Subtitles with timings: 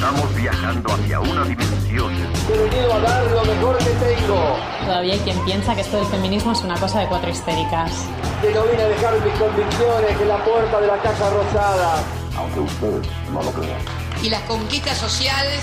[0.00, 2.14] Estamos viajando hacia una dimensión.
[2.50, 4.56] He venido a dar lo mejor que tengo.
[4.86, 8.06] Todavía hay quien piensa que esto del feminismo es una cosa de cuatro histéricas.
[8.40, 12.02] Que no vine a dejar mis convicciones en la puerta de la Casa Rosada.
[12.34, 13.78] Aunque ustedes no lo crean.
[14.22, 15.60] Y las conquistas sociales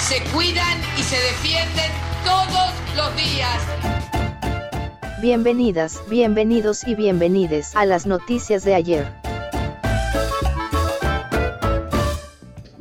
[0.00, 1.92] se cuidan y se defienden
[2.24, 3.60] todos los días.
[5.22, 9.25] Bienvenidas, bienvenidos y bienvenides a las noticias de ayer.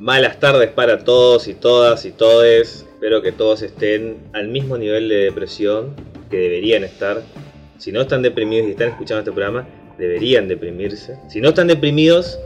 [0.06, 2.86] Malas tardes para todos y todas y todes.
[2.94, 5.96] Espero que todos estén al mismo nivel de depresión
[6.30, 7.24] que deberían estar.
[7.80, 11.18] Si no están deprimidos y están escuchando este programa, deberían deprimirse.
[11.28, 12.40] Si no están deprimidos,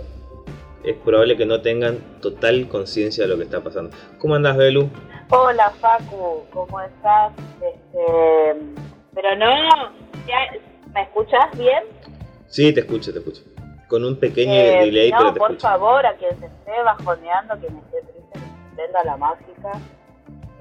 [0.86, 3.94] es probable que no tengan total conciencia de lo que está pasando.
[4.20, 4.89] ¿Cómo andas, Belu?
[5.30, 7.34] Hola, Facu, ¿cómo estás?
[7.55, 8.55] Este,
[9.14, 9.91] pero no,
[10.94, 11.84] ¿me escuchas bien?
[12.48, 13.41] Sí, te escucho, te escucho.
[13.90, 15.68] Con un pequeño Eh, delay, no, pero te por escucho.
[15.68, 18.40] favor, a quien se esté bajoneando, quien esté triste,
[18.76, 19.72] que la mágica,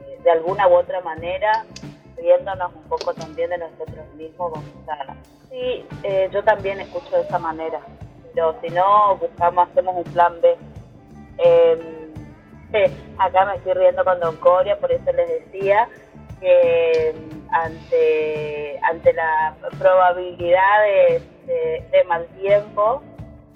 [0.06, 1.64] eh, de alguna u otra manera,
[2.16, 5.14] riéndonos un poco también de nosotros mismos, vamos a...
[5.50, 7.80] Sí, eh, yo también escucho de esa manera,
[8.34, 10.56] pero si no, buscamos, hacemos un plan B.
[11.38, 12.10] Eh,
[13.18, 15.86] acá me estoy riendo con Don Coria, por eso les decía
[16.40, 23.02] que mm, ante, ante la probabilidad de, de- de mal tiempo,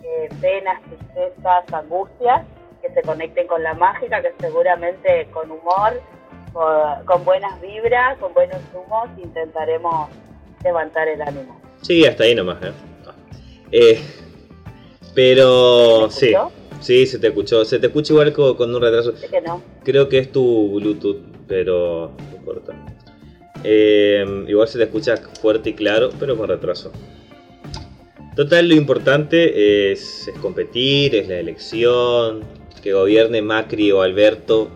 [0.03, 2.43] eh, penas, tristezas, angustias,
[2.81, 6.01] que se conecten con la mágica, que seguramente con humor,
[6.53, 10.09] con, con buenas vibras, con buenos humos, intentaremos
[10.65, 11.61] levantar el ánimo.
[11.83, 12.73] Sí, hasta ahí nomás, ¿eh?
[13.07, 13.13] Ah.
[13.71, 14.01] Eh,
[15.15, 16.35] pero ¿Se sí,
[16.81, 17.65] sí, se te escuchó.
[17.65, 19.17] Se te escucha igual co- con, un retraso.
[19.17, 19.63] Sé que no.
[19.85, 22.73] Creo que es tu Bluetooth, pero no importa.
[23.65, 26.93] Eh, igual se te escucha fuerte y claro, pero con retraso.
[28.35, 32.43] Total, lo importante es, es competir, es la elección,
[32.83, 34.69] que gobierne Macri o Alberto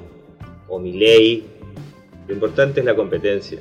[0.68, 1.44] o Milei.
[2.28, 3.58] Lo importante es la competencia,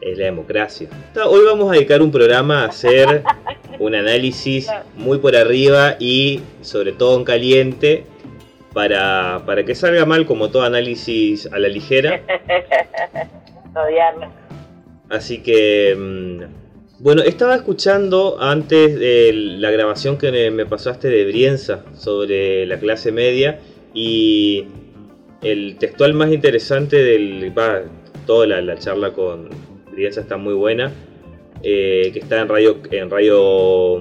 [0.00, 0.88] es la democracia.
[1.26, 3.22] Hoy vamos a dedicar un programa a hacer
[3.78, 8.04] un análisis muy por arriba y sobre todo en caliente
[8.72, 12.22] para, para que salga mal como todo análisis a la ligera.
[15.08, 16.67] Así que, mm,
[17.00, 23.12] bueno, estaba escuchando antes de la grabación que me- pasaste de Brienza sobre la clase
[23.12, 23.60] media
[23.94, 24.64] y
[25.42, 27.52] el textual más interesante del...
[28.26, 29.48] Toda la, la charla con
[29.90, 30.92] Brienza está muy buena,
[31.62, 33.96] eh, que está en radio en radio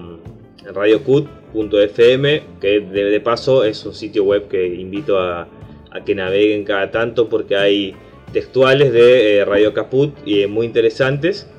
[0.67, 5.47] en radiocut.fm, que de, de paso es un sitio web que invito a,
[5.91, 7.95] a que naveguen cada tanto porque hay
[8.33, 11.49] textuales de eh, Radio Caput y eh, muy interesantes.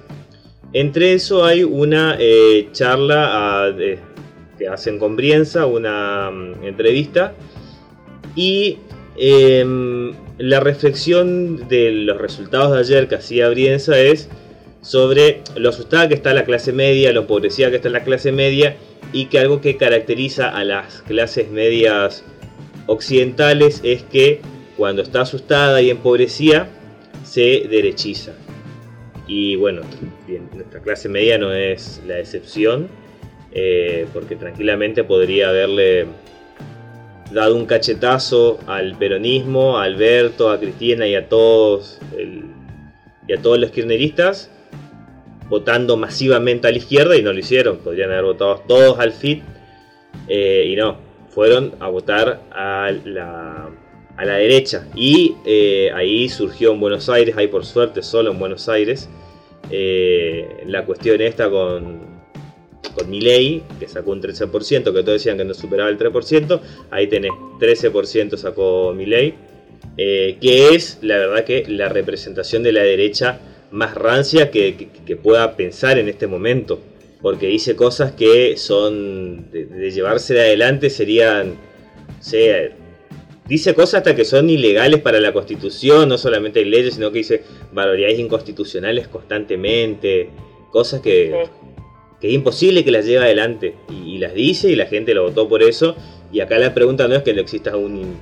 [0.73, 3.73] Entre eso hay una eh, charla ah,
[4.59, 7.35] que hacen con Brienza, una mm, entrevista
[8.35, 8.79] y
[9.17, 14.29] em, la reflexión de los resultados de ayer que hacía Brienza es
[14.83, 18.77] sobre lo asustada que está la clase media, lo empobrecida que está la clase media
[19.13, 22.25] y que algo que caracteriza a las clases medias
[22.87, 24.41] occidentales es que
[24.77, 26.69] cuando está asustada y empobrecida
[27.25, 28.33] se derechiza.
[29.29, 29.83] Y bueno,
[30.27, 32.89] bien, nuestra clase media no es la excepción,
[33.53, 36.07] eh, porque tranquilamente podría haberle
[37.31, 42.01] dado un cachetazo al peronismo, a Alberto, a Cristina y a todos
[43.29, 44.51] y a todos los kirchneristas
[45.49, 47.79] votando masivamente a la izquierda y no lo hicieron.
[47.79, 49.43] Podrían haber votado todos al FIT
[50.29, 50.99] eh, y no,
[51.31, 53.69] fueron a votar a la,
[54.19, 54.87] a la derecha.
[54.95, 59.09] Y eh, ahí surgió en Buenos Aires, ahí por suerte solo en Buenos Aires,
[59.71, 62.01] eh, la cuestión esta con,
[62.95, 67.07] con Milei, que sacó un 13%, que todos decían que no superaba el 3%, ahí
[67.07, 67.31] tenés
[67.61, 69.35] 13% sacó Milei,
[69.97, 73.39] eh, que es la verdad que la representación de la derecha
[73.71, 74.89] más rancia que,
[75.23, 76.81] pueda pensar en este momento,
[77.23, 81.55] porque dice cosas que son de, de llevarse de adelante serían,
[82.21, 82.71] sea,
[83.49, 87.19] dice cosas hasta que son ilegales para la constitución, no solamente hay leyes, sino que
[87.19, 87.43] dice
[87.73, 90.31] barbaridades inconstitucionales constantemente,
[90.71, 91.51] cosas que, Sí.
[92.21, 93.75] que es imposible que las lleve adelante.
[93.89, 95.97] Y, y las dice y la gente lo votó por eso.
[96.33, 98.17] Y acá la pregunta no es que no exista un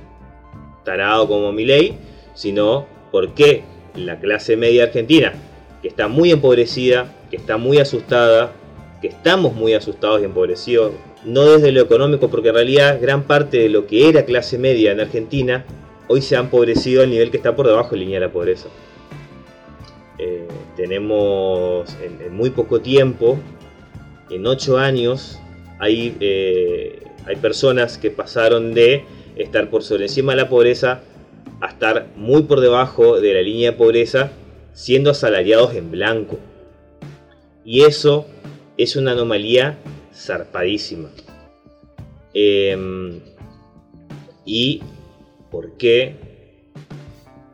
[0.85, 1.95] tarado como Milei,
[2.33, 3.63] sino por qué
[3.95, 5.33] la clase media argentina,
[5.81, 8.53] que está muy empobrecida, que está muy asustada,
[9.01, 10.93] que estamos muy asustados y empobrecidos,
[11.25, 14.91] no desde lo económico, porque en realidad gran parte de lo que era clase media
[14.91, 15.65] en Argentina,
[16.07, 18.31] hoy se ha empobrecido al nivel que está por debajo de la línea de la
[18.31, 18.69] pobreza.
[20.19, 23.37] Eh, tenemos en, muy poco tiempo,
[24.29, 25.39] en 8 años,
[25.79, 29.05] hay, eh, hay personas que pasaron de
[29.35, 31.01] estar por sobre encima de la pobreza
[31.61, 34.31] a estar muy por debajo de la línea de pobreza
[34.73, 36.37] siendo asalariados en blanco.
[37.65, 38.27] Y eso
[38.77, 39.77] es una anomalía
[40.17, 41.09] zarpadísima.
[42.33, 43.19] Em,
[44.45, 44.81] ¿Y
[45.51, 46.15] por qué?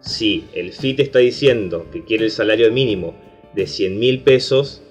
[0.01, 3.15] Si el FIT está diciendo que quiere el salario mínimo
[3.55, 4.81] de 100 mil pesos,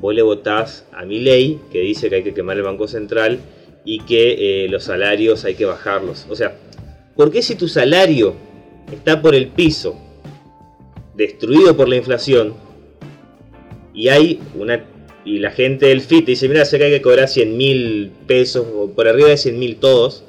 [0.00, 3.40] vos le votás a mi ley que dice que hay que quemar el Banco Central
[3.84, 6.26] y que eh, los salarios hay que bajarlos.
[6.30, 6.56] O sea,
[7.16, 8.34] ¿por qué si tu salario
[8.92, 9.96] está por el piso,
[11.14, 12.54] destruido por la inflación,
[13.94, 14.84] y hay una
[15.24, 18.66] y la gente del FIT dice, mira, sé que hay que cobrar 100 mil pesos
[18.74, 20.24] o por arriba de 100 mil todos,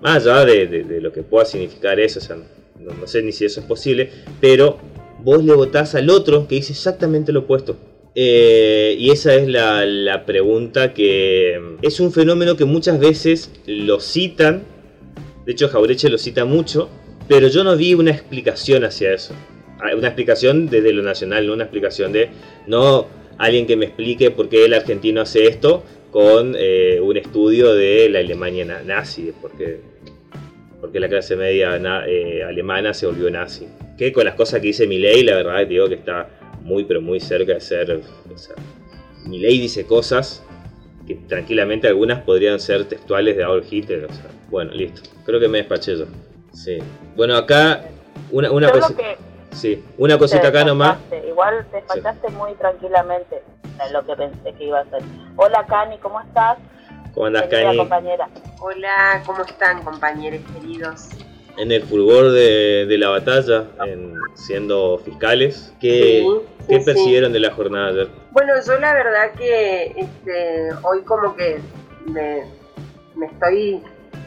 [0.00, 2.36] más allá de, lo que pueda significar eso, o sea,
[2.78, 4.10] no, sé ni si eso es posible,
[4.40, 4.78] pero
[5.22, 7.76] vos le votás al otro que dice exactamente lo opuesto.
[8.14, 14.00] Eh, y esa es la, la, pregunta que es un fenómeno que muchas veces lo
[14.00, 14.62] citan,
[15.44, 16.88] de hecho Jaureche lo cita mucho,
[17.28, 19.34] pero yo no vi una explicación hacia eso.
[19.78, 22.30] Ah, una explicación desde lo nacional, no una explicación de
[22.66, 23.06] no
[23.38, 28.08] alguien que me explique por qué el argentino hace esto con eh, un estudio de
[28.08, 29.80] la Alemania nazi, porque,
[30.80, 33.66] porque la clase media eh, alemana se volvió nazi.
[33.98, 36.28] Que con las cosas que dice Milei, la verdad digo que está
[36.62, 38.00] muy pero muy cerca de ser...
[38.32, 38.54] O sea,
[39.26, 40.42] Milei dice cosas
[41.06, 44.04] que tranquilamente algunas podrían ser textuales de Adolf Hitler.
[44.04, 45.02] O sea, bueno, listo.
[45.24, 46.06] Creo que me despaché yo.
[46.52, 46.78] Sí.
[47.14, 47.88] Bueno, acá
[48.30, 48.94] una, una cosa...
[49.52, 50.98] Sí, una cosita acá nomás.
[51.26, 53.42] Igual te despachaste muy tranquilamente
[53.92, 55.02] lo que pensé que iba a ser.
[55.36, 56.58] Hola Cani, ¿cómo estás?
[57.14, 57.76] ¿Cómo andas, Cani?
[57.76, 58.28] compañera.
[58.60, 61.08] Hola, ¿cómo están, compañeros queridos?
[61.56, 66.26] En el fulgor de, la batalla, en, siendo fiscales, ¿qué,
[66.68, 68.08] ¿qué persiguieron de la jornada ayer?
[68.32, 71.58] Bueno, yo la verdad que este, hoy como que
[72.04, 72.44] me,
[73.14, 73.82] me estoy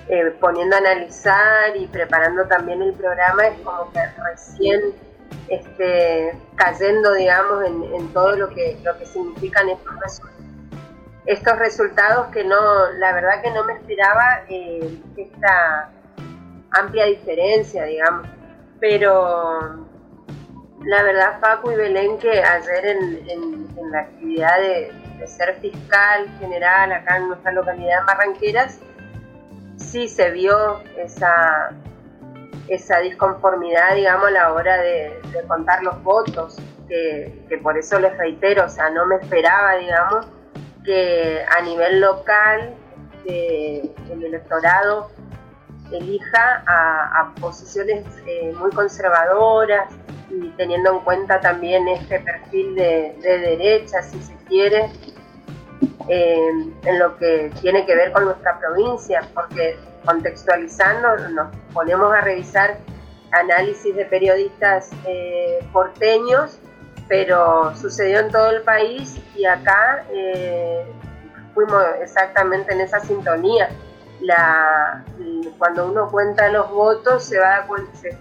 [0.10, 4.00] eh, poniendo a analizar y preparando también el programa, es como que
[4.32, 4.96] recién
[5.48, 10.40] este, cayendo, digamos, en, todo lo que, lo que significan estos resultados.
[11.26, 15.92] Estos resultados que no, la verdad que no me esperaba eh, esta
[16.72, 18.28] amplia diferencia, digamos.
[18.80, 19.88] Pero
[20.86, 26.92] la verdad, Facu y Belén, que ayer en, la actividad de, de, ser fiscal general
[26.92, 28.80] acá en nuestra localidad de Barranqueras,
[29.78, 31.72] sí se vio esa,
[32.70, 36.58] esa disconformidad, digamos, a la hora de, contar los votos,
[36.88, 40.28] que, por eso les reitero, o sea, no me esperaba, digamos,
[40.86, 42.76] que a nivel local
[43.26, 45.12] el electorado
[45.92, 49.92] elija a, posiciones eh, muy conservadoras
[50.30, 54.92] y teniendo en cuenta también este perfil de, derecha, si se quiere,
[56.08, 56.50] eh,
[56.86, 62.78] en lo que tiene que ver con nuestra provincia, porque contextualizando, nos ponemos a revisar
[63.32, 66.60] análisis de periodistas eh, porteños,
[67.08, 70.86] pero sucedió en todo el país y acá eh,
[71.54, 73.70] fuimos exactamente en esa sintonía.
[74.22, 75.06] La,
[75.58, 77.66] cuando uno cuenta los votos, se va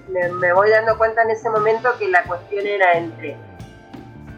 [0.09, 3.37] me, voy dando cuenta en ese momento que la cuestión era entre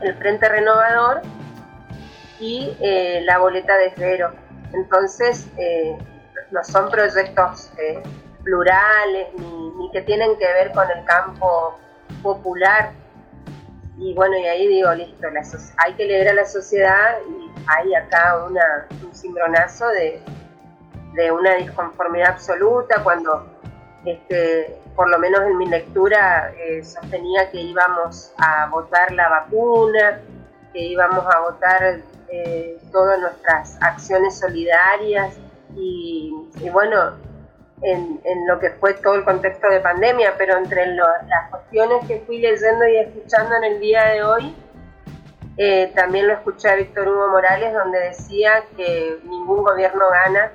[0.00, 1.20] el Frente Renovador
[2.38, 4.32] y eh, la boleta de cero.
[4.72, 5.48] Entonces,
[6.50, 8.02] no son proyectos eh,
[8.42, 11.78] plurales ni, que tienen que ver con el campo
[12.22, 12.92] popular.
[13.98, 15.26] Y bueno, y ahí digo, listo,
[15.78, 20.22] hay que leer a la sociedad y hay acá una, un cimbronazo de,
[21.32, 23.44] una disconformidad absoluta cuando,
[24.06, 30.20] este, por lo menos en mi lectura, eh, sostenía que íbamos a votar la vacuna,
[30.72, 35.36] que íbamos a votar eh, todas nuestras acciones solidarias
[35.80, 37.16] y, bueno,
[37.82, 42.38] en, lo que fue todo el contexto de pandemia, pero entre las cuestiones que fui
[42.38, 44.54] leyendo y escuchando en el día de hoy,
[45.56, 50.52] eh, también lo escuché a Víctor Hugo Morales, donde decía que ningún gobierno gana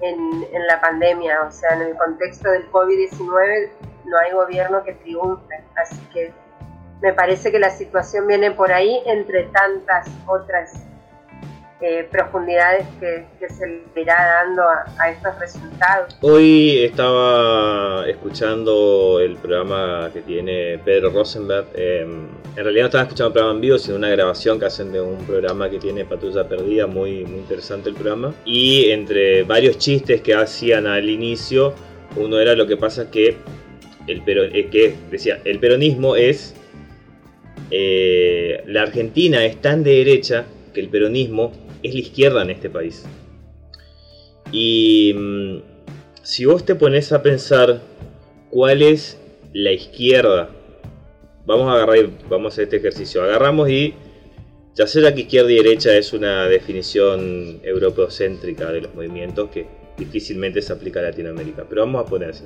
[0.00, 3.70] en, en la pandemia, o sea, en el contexto del COVID-19
[4.04, 6.32] no hay gobierno que triunfe, así que
[7.00, 10.87] me parece que la situación viene por ahí entre tantas otras
[11.80, 16.16] eh, profundidades que, se le irá dando a, estos resultados.
[16.22, 21.66] Hoy estaba escuchando el programa que tiene Pedro Rosenberg.
[21.74, 24.92] Em, en realidad no estaba escuchando un programa en vivo, sino una grabación que hacen
[24.92, 28.34] de un programa que tiene Patrulla Perdida, muy, muy interesante el programa.
[28.44, 31.74] Y entre varios chistes que hacían al inicio,
[32.16, 33.36] uno era lo que pasa que
[34.08, 36.54] el eh, que decía, el peronismo es
[37.70, 42.70] eh, la Argentina es tan de derecha que el peronismo es la izquierda en este
[42.70, 43.04] país.
[44.52, 45.58] Y mm,
[46.22, 47.80] si vos te pones a pensar
[48.50, 49.18] cuál es
[49.52, 50.50] la izquierda.
[51.46, 53.22] Vamos a agarrar, vamos a hacer este ejercicio.
[53.22, 53.94] Agarramos y
[54.74, 59.66] ya sea que izquierda y derecha es una definición europeocéntrica de los movimientos que
[59.96, 61.64] difícilmente se aplica a Latinoamérica.
[61.68, 62.44] Pero vamos a poner así.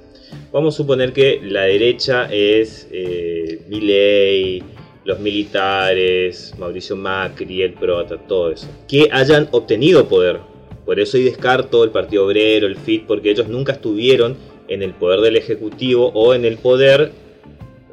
[0.52, 4.62] Vamos a suponer que la derecha es eh, Milley,
[5.04, 8.68] los militares, Mauricio Macri, el PROTA, todo eso.
[8.88, 10.38] Que hayan obtenido poder.
[10.84, 14.36] Por eso y descarto el Partido Obrero, el FIT, porque ellos nunca estuvieron
[14.68, 17.12] en el poder del Ejecutivo o en el poder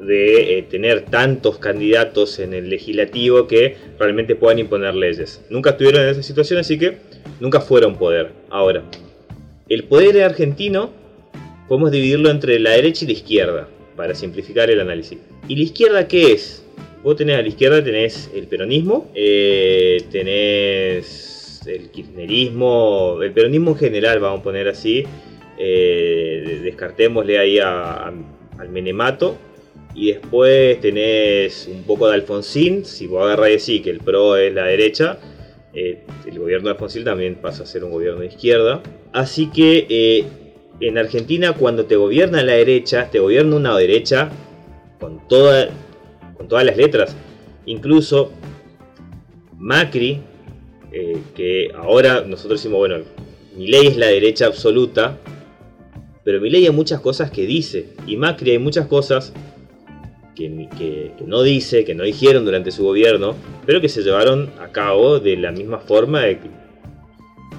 [0.00, 5.44] de eh, tener tantos candidatos en el legislativo que realmente puedan imponer leyes.
[5.50, 6.98] Nunca estuvieron en esa situación, así que
[7.38, 8.32] nunca fueron poder.
[8.48, 8.82] Ahora,
[9.68, 10.90] el poder argentino
[11.68, 15.18] podemos dividirlo entre la derecha y la izquierda, para simplificar el análisis.
[15.46, 16.64] ¿Y la izquierda qué es?
[17.02, 23.76] Vos tenés a la izquierda, tenés el peronismo, eh, tenés el kirchnerismo, el peronismo en
[23.76, 25.04] general, vamos a poner así,
[25.58, 29.38] eh, descartémosle ahí al menemato,
[29.94, 34.54] y después tenés un poco de Alfonsín, si vos agarras así que el PRO es
[34.54, 35.18] la derecha,
[35.72, 38.82] eh, el gobierno de Alfonsín también pasa a ser un gobierno de izquierda.
[39.12, 40.24] Así que eh,
[40.80, 44.30] en Argentina cuando te gobierna la derecha, te gobierna una derecha
[44.98, 45.68] con, toda,
[46.40, 47.14] con todas las letras.
[47.66, 48.32] Incluso
[49.58, 50.22] Macri,
[50.90, 53.04] eh, que ahora nosotros decimos, bueno,
[53.58, 55.18] mi ley es la derecha absoluta,
[56.24, 59.34] pero mi ley hay muchas cosas que dice, y Macri hay muchas cosas
[60.34, 60.48] que,
[61.26, 65.36] no dice, que no dijeron durante su gobierno, pero que se llevaron a cabo de
[65.36, 66.60] la misma forma de que,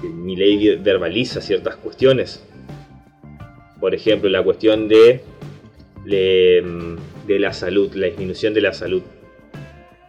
[0.08, 2.44] mi ley verbaliza ciertas cuestiones.
[3.78, 5.22] Por ejemplo, la cuestión de,
[7.26, 9.02] de, la salud, la disminución de la salud.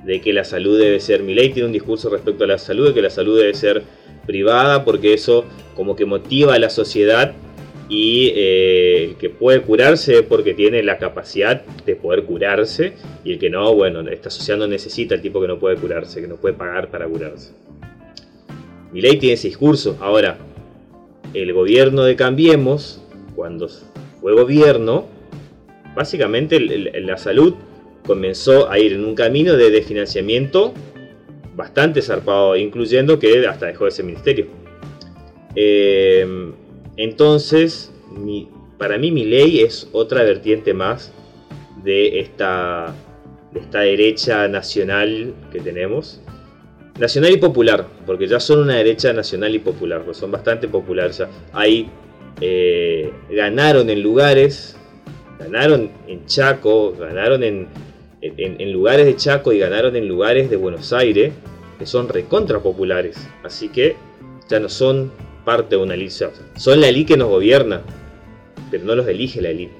[0.03, 2.89] De que la salud debe ser, mi ley tiene un discurso respecto a la salud,
[2.89, 3.83] de que la salud debe ser
[4.25, 7.33] privada porque eso como que motiva a la sociedad
[7.89, 12.93] y eh, el que puede curarse porque tiene la capacidad de poder curarse
[13.23, 16.21] y el que no, bueno, esta sociedad no necesita el tipo que no puede curarse,
[16.21, 17.51] que no puede pagar para curarse.
[18.91, 19.97] Mi ley tiene ese discurso.
[19.99, 20.37] Ahora,
[21.33, 23.01] el gobierno de Cambiemos,
[23.35, 23.67] cuando
[24.21, 25.07] fue gobierno,
[25.95, 27.55] básicamente la salud
[28.05, 30.73] comenzó a ir en un camino de desfinanciamiento
[31.55, 34.47] bastante zarpado, incluyendo que hasta dejó ese ministerio.
[35.55, 36.53] Eh,
[36.97, 37.91] entonces,
[38.77, 41.13] para mí mi ley es otra vertiente más
[41.83, 42.93] de esta,
[43.55, 46.21] esta derecha nacional que tenemos.
[46.99, 51.23] Nacional y popular, porque ya son una derecha nacional y popular, son bastante populares.
[51.51, 51.89] ahí
[52.39, 54.77] eh, ganaron en lugares,
[55.39, 57.67] ganaron en Chaco, ganaron en,
[58.21, 61.33] en, lugares de Chaco y ganaron en lugares de Buenos Aires,
[61.77, 63.17] que son recontra populares.
[63.43, 63.95] Así que
[64.47, 65.11] ya no son
[65.43, 66.29] parte de una elite.
[66.55, 67.81] Son la elite que nos gobierna,
[68.71, 69.73] pero no los elige la elite,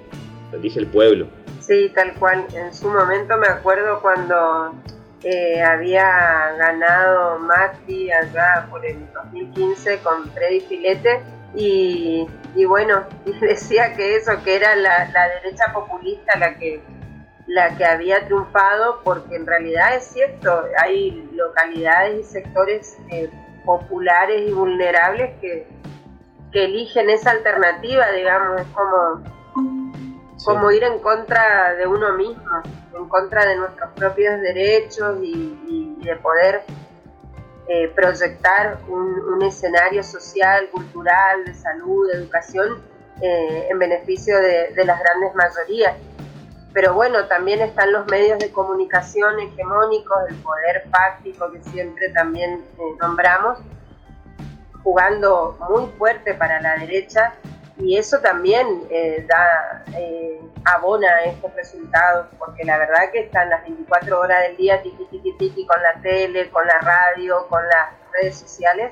[0.51, 1.27] lo elige el pueblo.
[1.62, 2.45] Sí, tal cual.
[2.53, 4.74] En su momento me acuerdo cuando
[5.24, 6.03] eh, había
[6.57, 11.22] ganado Macri allá por el 2015 con Freddy Filete
[11.55, 12.27] y,
[12.67, 13.03] bueno,
[13.41, 15.10] decía que eso, que era la,
[15.41, 16.81] derecha populista la que
[17.45, 23.29] la que había triunfado porque en realidad es cierto, hay localidades y sectores eh,
[23.65, 25.67] populares y vulnerables que,
[26.53, 29.24] eligen esa alternativa, digamos, es como,
[30.45, 32.62] como ir en contra de uno mismo,
[32.95, 36.62] en contra de nuestros propios derechos y, de poder
[37.67, 42.82] eh, proyectar un, escenario social, cultural, de salud, de educación
[43.22, 45.96] eh, en beneficio de, las grandes mayorías.
[46.74, 52.63] Pero bueno, también están los medios de comunicación hegemónicos, el poder fáctico que siempre también
[52.79, 53.60] eh, nombramos,
[54.84, 57.34] jugando muy fuerte para la derecha
[57.77, 63.63] y eso también eh, da, eh, abona estos resultados, porque la verdad que están las
[63.63, 67.89] 24 horas del día tiki tiki tiki con la tele, con la radio, con las
[68.13, 68.92] redes sociales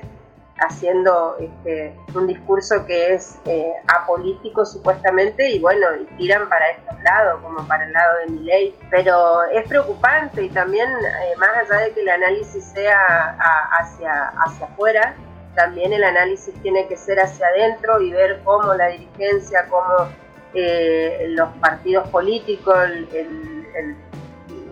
[0.58, 7.02] haciendo este, un discurso que es eh, apolítico supuestamente y bueno, y tiran para estos
[7.02, 8.78] lados, como para el lado de mi ley.
[8.90, 13.36] Pero es preocupante y también, eh, más allá de que el análisis sea
[13.80, 15.14] hacia, hacia afuera,
[15.54, 20.08] también el análisis tiene que ser hacia adentro y ver cómo la dirigencia, cómo
[20.54, 22.76] eh, los partidos políticos,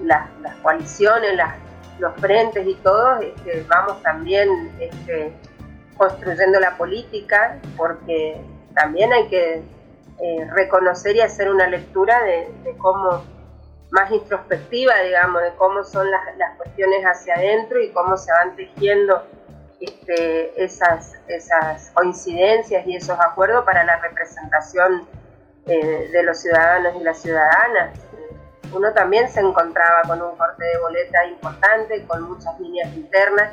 [0.02, 0.28] las,
[0.62, 1.38] coaliciones,
[1.99, 5.32] los frentes y todos, este, vamos también este,
[5.96, 8.40] construyendo la política, porque
[8.75, 9.62] también hay que
[10.22, 13.22] eh, reconocer y hacer una lectura de, cómo,
[13.90, 19.22] más introspectiva, digamos, de cómo son las, cuestiones hacia adentro y cómo se van tejiendo
[19.80, 21.16] este, esas,
[21.94, 25.08] coincidencias y esos acuerdos para la representación
[25.66, 27.99] eh, de los ciudadanos y las ciudadanas.
[28.72, 33.52] Uno también se encontraba con un corte de boleta importante, con muchas líneas internas.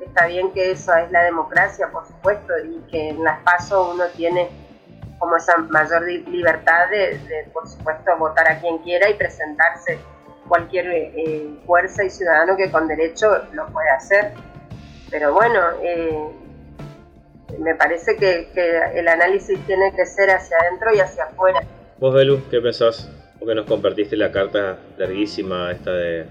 [0.00, 4.04] Está bien que eso es la democracia, por supuesto, y que en las pasos uno
[4.16, 4.48] tiene
[5.18, 9.98] como esa mayor libertad de, por supuesto, votar a quien quiera y presentarse
[10.46, 14.32] cualquier eh, fuerza y ciudadano que con derecho lo puede hacer.
[15.10, 16.28] Pero bueno, eh,
[17.58, 18.48] me parece que,
[18.94, 21.60] el análisis tiene que ser hacia adentro y hacia afuera.
[21.98, 23.10] Vos, Belu, ¿qué pensás?
[23.38, 26.26] Porque nos compartiste la carta larguísima esta de,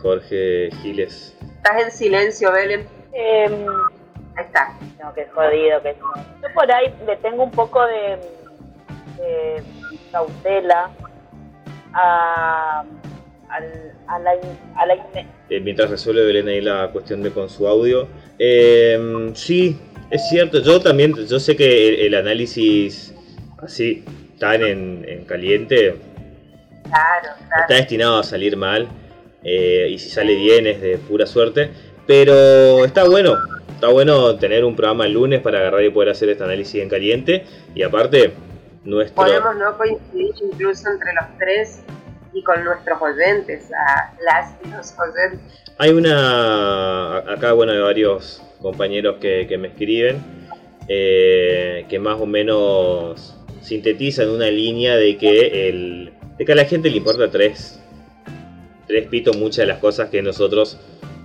[0.00, 1.36] Jorge Giles.
[1.56, 2.86] Estás en silencio, Belén.
[3.12, 3.66] Em,
[4.36, 4.76] ahí está.
[5.02, 5.94] No, qué jodido que
[6.42, 8.18] Yo por ahí le tengo un poco de,
[10.10, 10.90] cautela
[11.92, 12.84] a,
[14.20, 14.94] la,
[15.50, 18.08] eh, mientras resuelve Belén ahí la cuestión de con su audio.
[18.38, 19.78] Eh, sí,
[20.10, 23.14] es cierto, yo también, yo sé que el, análisis
[23.58, 24.04] así,
[24.38, 25.96] tan en, caliente,
[26.84, 28.88] está destinado a salir mal.
[29.42, 31.70] Eh, y si sale bien es de pura suerte.
[32.06, 33.36] Pero está bueno,
[33.68, 36.88] está bueno tener un programa el lunes para agarrar y poder hacer este análisis en
[36.88, 37.44] caliente.
[37.74, 38.32] Y aparte,
[38.84, 39.22] nuestro...
[39.22, 41.82] Podemos no coincidir incluso entre los tres
[42.34, 44.54] y con nuestros oyentes, a las.
[45.78, 50.22] Hay una, acá bueno, hay varios compañeros que, me escriben,
[50.88, 56.64] eh, que más o menos sintetizan una línea de que, el, de que a la
[56.64, 57.80] gente le importa tres,
[58.86, 60.78] tres pitos muchas de las cosas que nosotros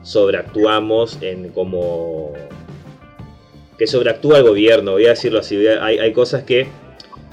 [0.03, 2.33] sobreactuamos en como
[3.77, 6.67] que sobreactúa el gobierno, voy a decirlo así, hay, hay cosas que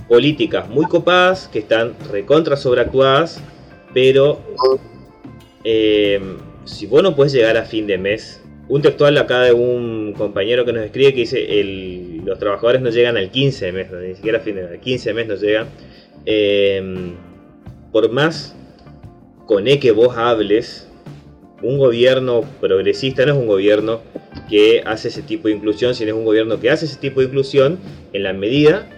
[0.08, 3.42] políticas muy copadas que están recontra sobreactuadas,
[3.96, 4.38] pero
[5.64, 6.20] eh,
[6.66, 10.66] si vos no puedes llegar a fin de mes, un textual acá de un compañero
[10.66, 14.14] que nos escribe que dice el, los trabajadores no llegan al 15 de mes, ni
[14.14, 15.68] siquiera a fin de mes, al 15 de mes no llegan.
[16.26, 17.14] Eh,
[17.90, 18.54] por más
[19.46, 20.86] con E que vos hables,
[21.62, 24.02] un gobierno progresista no es un gobierno
[24.50, 27.28] que hace ese tipo de inclusión, sino es un gobierno que hace ese tipo de
[27.28, 27.78] inclusión
[28.12, 28.90] en la medida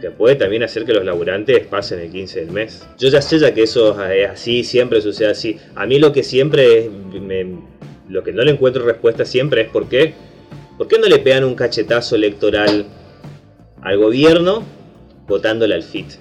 [0.00, 2.86] que puede también hacer que los laburantes pasen el 15 del mes.
[2.98, 5.60] Yo ya sé ya que eso es así, siempre sucede así.
[5.74, 7.58] A mí lo que siempre me,
[8.08, 10.14] lo que no le encuentro respuesta siempre es por qué,
[10.78, 12.86] por qué no le pegan un cachetazo electoral
[13.82, 14.64] al gobierno
[15.26, 16.12] votándole al FIT.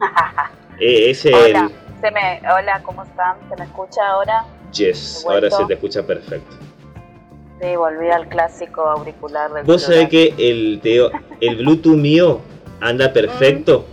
[0.82, 1.70] Eh, hola,
[2.56, 3.36] hola, ¿cómo están?
[3.50, 4.46] ¿Se me escucha ahora?
[4.72, 6.56] Yes, ahora se te escucha perfecto.
[7.60, 10.80] Sí, volví al clásico auricular del Vos sabés que el,
[11.40, 12.40] el Bluetooth mío
[12.80, 13.84] anda perfecto,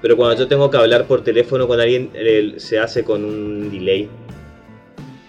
[0.00, 2.10] pero cuando yo tengo que hablar por teléfono con alguien
[2.58, 4.08] se hace con un delay.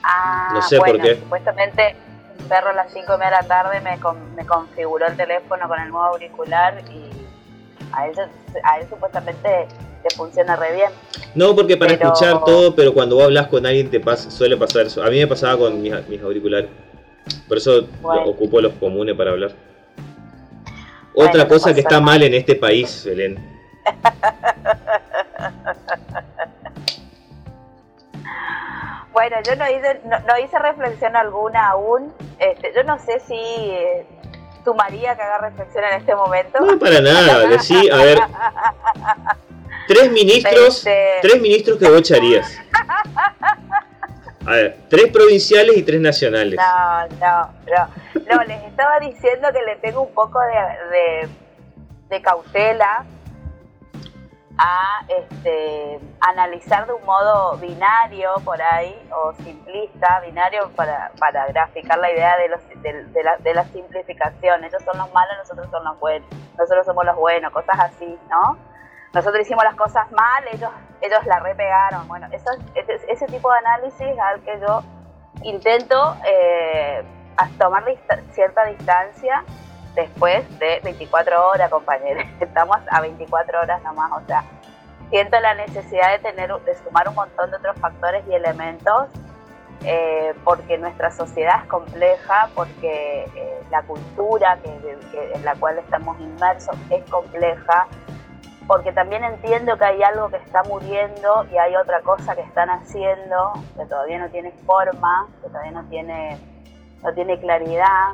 [0.01, 1.15] Ah, no sé por qué.
[1.15, 1.95] Supuestamente
[2.39, 3.97] un perro a las 5 de la tarde me,
[4.35, 7.09] me configuró el teléfono con el nuevo auricular y
[7.91, 8.13] a él,
[8.63, 9.67] a él supuestamente
[10.03, 10.91] te funciona re bien.
[11.35, 14.85] No, porque para escuchar todo, pero cuando vos hablas con alguien te pasa, suele pasar
[14.85, 15.03] eso.
[15.03, 16.69] A mí me pasaba con mis, mis auriculares.
[17.47, 17.87] Por eso
[18.25, 19.51] ocupo los comunes para hablar.
[21.13, 23.37] Otra cosa que está mal en este país, Belén.
[29.13, 32.13] Bueno, yo no hice, no, hice reflexión alguna aún.
[32.39, 34.05] Este, yo no sé si eh,
[34.63, 36.59] tu María que haga reflexión en este momento.
[36.59, 37.47] No, para nada.
[37.47, 38.19] Decí, a ver.
[39.87, 42.49] Tres ministros, este, tres ministros que vos echarías.
[44.45, 46.59] A ver, tres provinciales y tres nacionales.
[46.59, 48.35] No, no, no.
[48.35, 51.29] No, les estaba diciendo que le tengo un poco de,
[52.09, 53.05] de cautela
[54.57, 61.97] a este, analizar de un modo binario por ahí, o simplista, binario para, para graficar
[61.97, 62.61] la idea de, los,
[63.13, 64.63] de, la, de la simplificación.
[64.63, 68.57] Ellos son los malos, nosotros somos los buenos, nosotros somos los buenos, cosas así, ¿no?
[69.13, 70.71] Nosotros hicimos las cosas mal, ellos,
[71.01, 72.07] ellos la repegaron.
[72.07, 74.81] Bueno, eso, ese, ese tipo de análisis al que yo
[75.43, 77.03] intento eh,
[77.57, 77.83] tomar
[78.31, 79.43] cierta distancia
[79.95, 82.23] después de 24 horas, compañeros.
[82.39, 84.43] Estamos a 24 horas nomás, o sea,
[85.09, 89.07] siento la necesidad de tener, de sumar un montón de otros factores y elementos,
[89.83, 96.19] eh, porque nuestra sociedad es compleja, porque eh, la cultura que, en la cual estamos
[96.19, 97.87] inmersos es compleja,
[98.71, 102.69] porque también entiendo que hay algo que está muriendo y hay otra cosa que están
[102.69, 106.37] haciendo que todavía no tiene forma, que todavía no tiene,
[107.03, 108.13] no tiene claridad.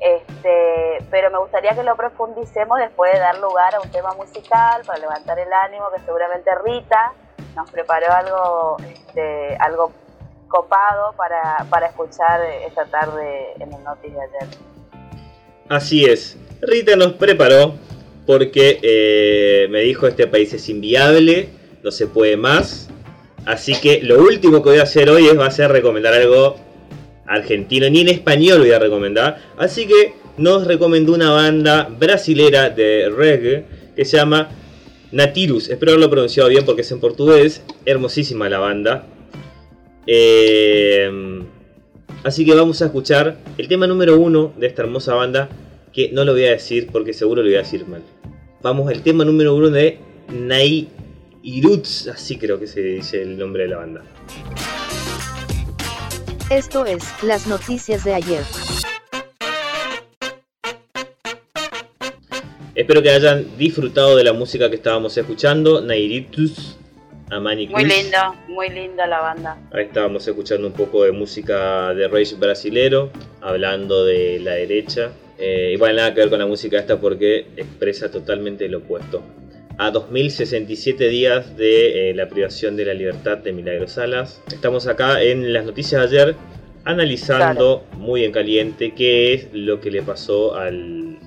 [0.00, 4.82] Este, pero me gustaría que lo profundicemos después de dar lugar a un tema musical
[4.84, 7.12] para levantar el ánimo, que seguramente Rita
[7.54, 9.92] nos preparó algo, este, algo
[10.48, 14.48] copado para, para escuchar esta tarde en el Notis de ayer.
[15.68, 17.74] Así es, Rita nos preparó
[18.26, 21.48] porque eh, me dijo este país es inviable,
[21.82, 22.88] no se puede más.
[23.44, 26.56] Así que lo último que voy a hacer hoy es va a ser recomendar algo
[27.26, 29.42] argentino, ni en español voy a recomendar.
[29.58, 34.50] Así que nos recomendó una banda brasilera de reggae que se llama
[35.12, 35.68] Natirus.
[35.68, 37.62] Espero haberlo pronunciado bien porque es en portugués.
[37.84, 39.06] Hermosísima la banda.
[40.06, 41.10] Eh,
[42.24, 45.48] así que vamos a escuchar el tema número uno de esta hermosa banda.
[45.92, 48.02] Que no lo voy a decir porque seguro lo voy a decir mal.
[48.64, 49.98] Vamos al tema número uno de
[50.32, 52.08] Nairuts.
[52.08, 54.02] Así creo que se dice el nombre de la banda.
[56.48, 58.42] Esto es las noticias de ayer.
[62.74, 65.82] Espero que hayan disfrutado de la música que estábamos escuchando.
[65.82, 66.78] Nairitus
[67.30, 69.58] Amani Muy lindo, muy linda la banda.
[69.74, 73.10] Ahí estábamos escuchando un poco de música de rage brasilero,
[73.42, 75.12] hablando de la derecha.
[75.38, 79.22] Eh, igual nada que ver con la música esta porque expresa totalmente lo opuesto.
[79.78, 84.40] A 2067 días de eh, la privación de la libertad de Milagros Salas.
[84.52, 86.36] Estamos acá en las noticias de ayer
[86.84, 91.18] analizando muy en caliente qué es lo que le pasó al,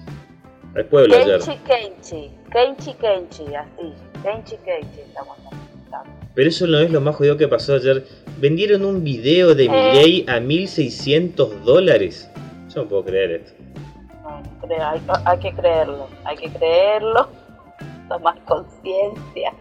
[0.76, 1.40] al pueblo ayer.
[1.42, 3.94] Kenchi, Kenchi, Kenchi, Kenchi, así.
[4.24, 6.28] Kenchi, Kenchi, estamos analizando.
[6.34, 8.04] Pero eso no es lo más jodido que pasó ayer.
[8.40, 9.70] Vendieron un video de Eh.
[9.70, 12.30] Milei a 1600 dólares.
[12.74, 13.54] Yo no puedo creer esto.
[15.26, 17.30] Hay, que creerlo, hay que creerlo,
[18.10, 19.54] tomar conciencia.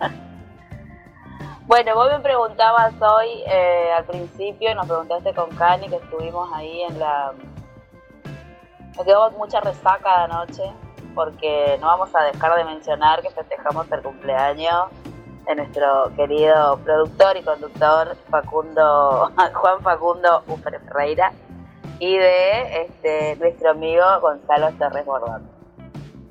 [1.66, 6.82] bueno, vos me preguntabas hoy eh, al principio, nos preguntaste con Cani que estuvimos ahí
[6.82, 7.32] en la...
[8.96, 10.72] Me quedó mucha resaca de anoche
[11.14, 14.86] porque no vamos a dejar de mencionar que festejamos el cumpleaños
[15.46, 21.32] de nuestro querido productor y conductor Facundo Juan Facundo Ufre Ferreira
[21.98, 25.48] y de este, nuestro amigo Gonzalo Torres Bordón.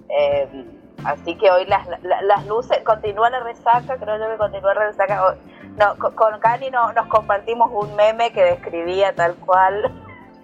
[0.10, 0.48] Eh,
[1.04, 4.86] así que hoy las, la- las luces, continúa la resaca, creo yo que continúa la
[4.88, 5.36] resaca.
[5.78, 9.92] No, con, Cani no- nos compartimos un meme que describía tal cual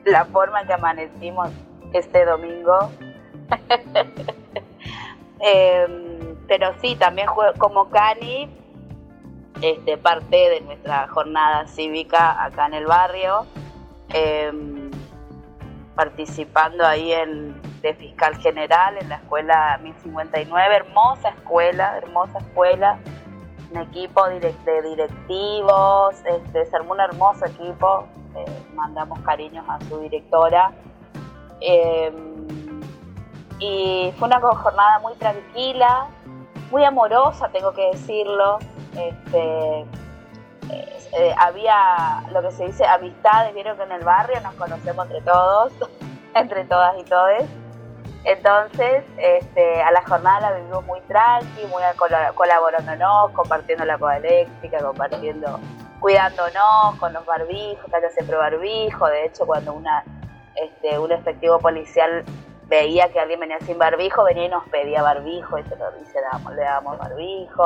[0.05, 1.49] la forma en que amanecimos
[1.93, 2.89] este domingo.
[5.43, 8.47] Eh, pero sí, también como Cani,
[9.62, 13.47] este, parte de nuestra jornada cívica acá en el barrio,
[14.13, 14.51] eh,
[15.95, 22.99] participando ahí en, de fiscal general en la escuela 1059, hermosa escuela, hermosa escuela,
[23.71, 29.99] un equipo de directivos, este, se armó un hermoso equipo, eh, mandamos cariños a su
[29.99, 30.71] directora.
[31.62, 32.12] Eh,
[33.60, 36.08] y fue una jornada muy tranquila,
[36.71, 38.58] muy amorosa, tengo que decirlo.
[38.97, 39.82] Este,
[40.69, 45.06] eh, eh, había lo que se dice amistades, vieron que en el barrio nos conocemos
[45.08, 45.74] entre todos,
[46.36, 47.50] entre todas y todes.
[48.24, 54.17] Entonces, este, a la jornada la vivimos muy tranqui, muy col- colaborándonos, compartiendo la coda
[54.17, 55.60] eléctrica, compartiendo,
[56.00, 59.08] cuidándonos con los barbijos, que siempre barbijo.
[59.08, 60.04] De hecho, cuando una,
[60.56, 62.24] este, un efectivo policial
[62.67, 66.06] veía que alguien venía sin barbijo, venía y nos pedía barbijo y se lo y
[66.06, 67.65] se damos, le dábamos barbijo.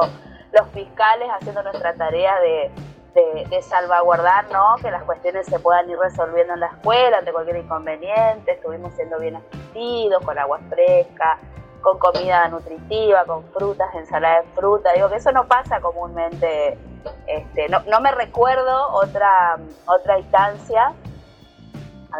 [0.53, 2.71] Los fiscales haciendo nuestra tarea de,
[3.15, 4.75] de, de salvaguardar ¿no?
[4.81, 8.51] que las cuestiones se puedan ir resolviendo en la escuela ante cualquier inconveniente.
[8.51, 11.39] Estuvimos siendo bien asistidos, con agua fresca,
[11.81, 14.93] con comida nutritiva, con frutas, ensalada de fruta.
[14.93, 16.77] Digo que eso no pasa comúnmente.
[17.25, 20.93] Este, no, no me recuerdo otra, otra instancia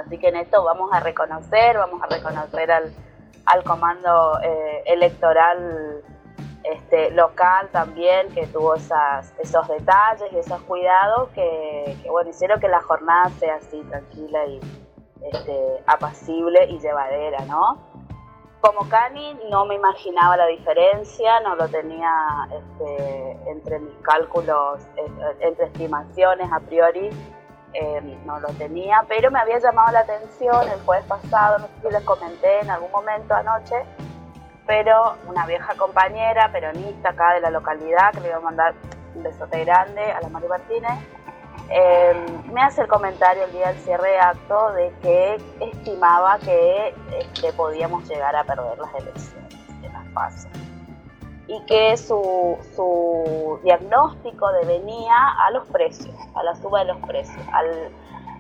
[0.04, 2.94] Así que en esto vamos a reconocer, vamos a reconocer al,
[3.46, 6.04] al comando eh, electoral
[6.72, 12.60] este, local también, que tuvo esas, esos detalles y esos cuidados que, que, bueno, hicieron
[12.60, 14.60] que la jornada sea así, tranquila y
[15.32, 17.78] este, apacible y llevadera, ¿no?
[18.62, 22.12] Como Cani no me imaginaba la diferencia, no lo tenía
[22.52, 27.10] este, entre mis cálculos, eh, entre estimaciones a priori,
[27.74, 31.74] eh, no lo tenía, pero me había llamado la atención el jueves pasado, no sé
[31.84, 33.76] si les comenté en algún momento anoche,
[34.66, 38.74] pero una vieja compañera peronista acá de la localidad, que le iba a mandar
[39.16, 41.00] un besote grande a la Mari Martínez,
[41.70, 46.94] eh, me hace el comentario el día del cierre de acto de que estimaba que
[47.20, 50.52] este, podíamos llegar a perder las elecciones de las pasos
[51.48, 57.44] y que su, su diagnóstico devenía a los precios, a la suba de los precios,
[57.52, 57.92] al,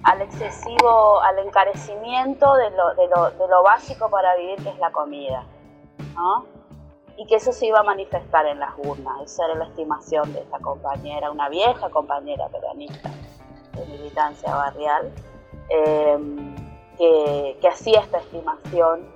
[0.03, 4.79] al excesivo, al encarecimiento de lo, de, lo, de lo básico para vivir, que es
[4.79, 5.43] la comida,
[6.15, 6.45] ¿no?
[7.17, 10.39] Y que eso se iba a manifestar en las urnas, esa era la estimación de
[10.39, 13.09] esta compañera, una vieja compañera peronista
[13.73, 15.11] de militancia barrial,
[16.97, 19.15] que, que hacía esta estimación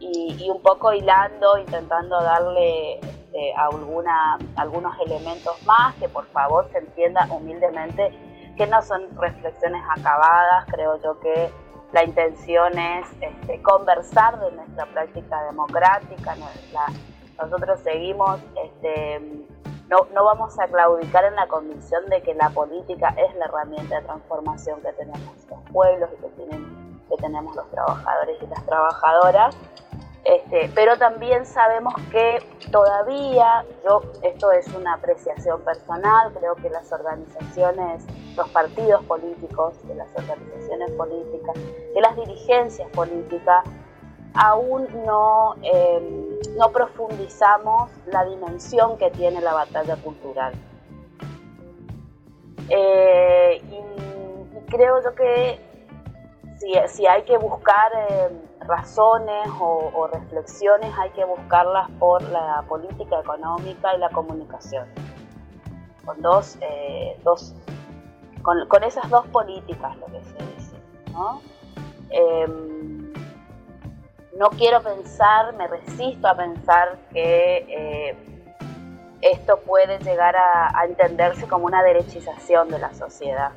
[0.00, 6.78] y, un poco hilando, intentando darle este, alguna, algunos elementos más, que por favor se
[6.78, 8.12] entienda humildemente
[8.56, 11.50] que no son reflexiones acabadas, creo yo que
[11.92, 16.36] la intención es este, conversar de nuestra práctica democrática,
[17.40, 19.20] nosotros seguimos, este,
[19.88, 24.02] no, vamos a claudicar en la convicción de que la política es la herramienta de
[24.02, 29.56] transformación que tenemos los pueblos y que tenemos los trabajadores y las trabajadoras,
[30.24, 36.90] este, pero también sabemos que todavía, yo, esto es una apreciación personal, creo que las
[36.92, 38.04] organizaciones,
[38.36, 41.54] los partidos políticos, que las organizaciones políticas,
[41.94, 43.64] que las dirigencias políticas,
[44.34, 50.52] aún no, em, no profundizamos la dimensión que tiene la batalla cultural.
[52.68, 53.78] Eh, y,
[54.70, 55.58] creo yo que
[56.58, 63.20] si, si hay que buscar em, razones o, reflexiones hay que buscarlas por la política
[63.20, 64.86] económica y la comunicación.
[66.04, 67.54] Con dos, eh, dos
[68.42, 70.76] con, esas dos políticas lo que se dice.
[71.12, 71.40] ¿no?
[72.10, 73.12] Em,
[74.38, 78.16] no quiero pensar, me resisto a pensar que eh,
[79.20, 83.50] esto puede llegar a entenderse como una derechización de la sociedad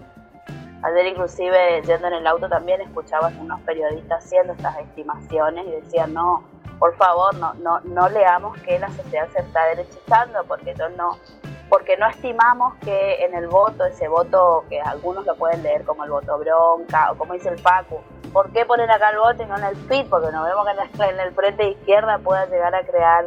[0.84, 5.72] Ayer inclusive yendo en el auto también escuchaba a unos periodistas haciendo estas estimaciones y
[5.72, 6.44] decían, no,
[6.80, 11.18] por favor, no, no, no leamos que la sociedad se está derechizando porque no,
[11.70, 16.04] porque no estimamos que en el voto, ese voto que algunos lo pueden leer como
[16.04, 18.00] el voto bronca o como dice el Pacu,
[18.34, 20.10] ¿por qué poner acá el voto y no en el PIT?
[20.10, 20.66] Porque no vemos
[20.98, 23.26] que en el frente izquierda pueda llegar a crear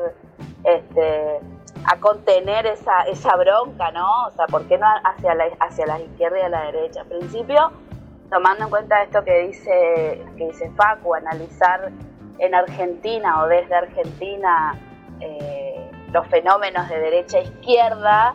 [0.64, 1.40] este
[1.84, 4.26] a contener esa, esa bronca, ¿no?
[4.26, 7.02] O sea, ¿por qué no hacia la, hacia la izquierda y a la derecha?
[7.02, 7.72] Al principio,
[8.30, 11.90] tomando en cuenta esto que dice, que dice Facu, analizar
[12.38, 14.78] en Argentina o desde Argentina
[15.20, 18.34] eh, los fenómenos de derecha e izquierda,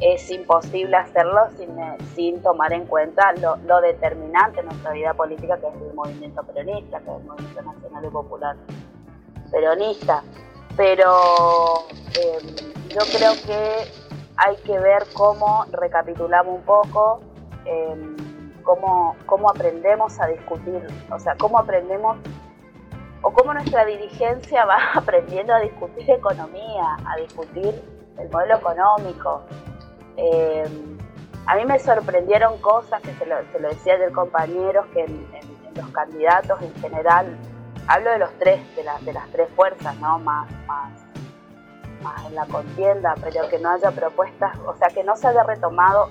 [0.00, 1.68] es imposible hacerlo sin,
[2.14, 6.42] sin tomar en cuenta lo, lo, determinante en nuestra vida política, que es el movimiento
[6.42, 8.56] peronista, que es el movimiento nacional y popular
[9.50, 10.22] peronista.
[10.76, 11.84] Pero
[12.18, 13.88] eh, yo creo que
[14.36, 17.20] hay que ver cómo recapitulamos un poco,
[17.64, 18.16] em,
[18.62, 22.18] cómo, cómo aprendemos a discutir, o sea, cómo aprendemos
[23.22, 27.80] o cómo nuestra dirigencia va aprendiendo a discutir economía, a discutir
[28.18, 29.42] el modelo económico.
[30.16, 30.98] Em,
[31.46, 35.28] a mí me sorprendieron cosas que se lo, se lo decía ayer compañeros, que en,
[35.76, 37.38] los candidatos en general,
[37.86, 40.18] hablo de los tres, de, de las tres fuerzas, ¿no?
[40.18, 40.50] Más
[42.26, 46.10] en la contienda, pero que no haya propuestas, o sea, que no se haya retomado,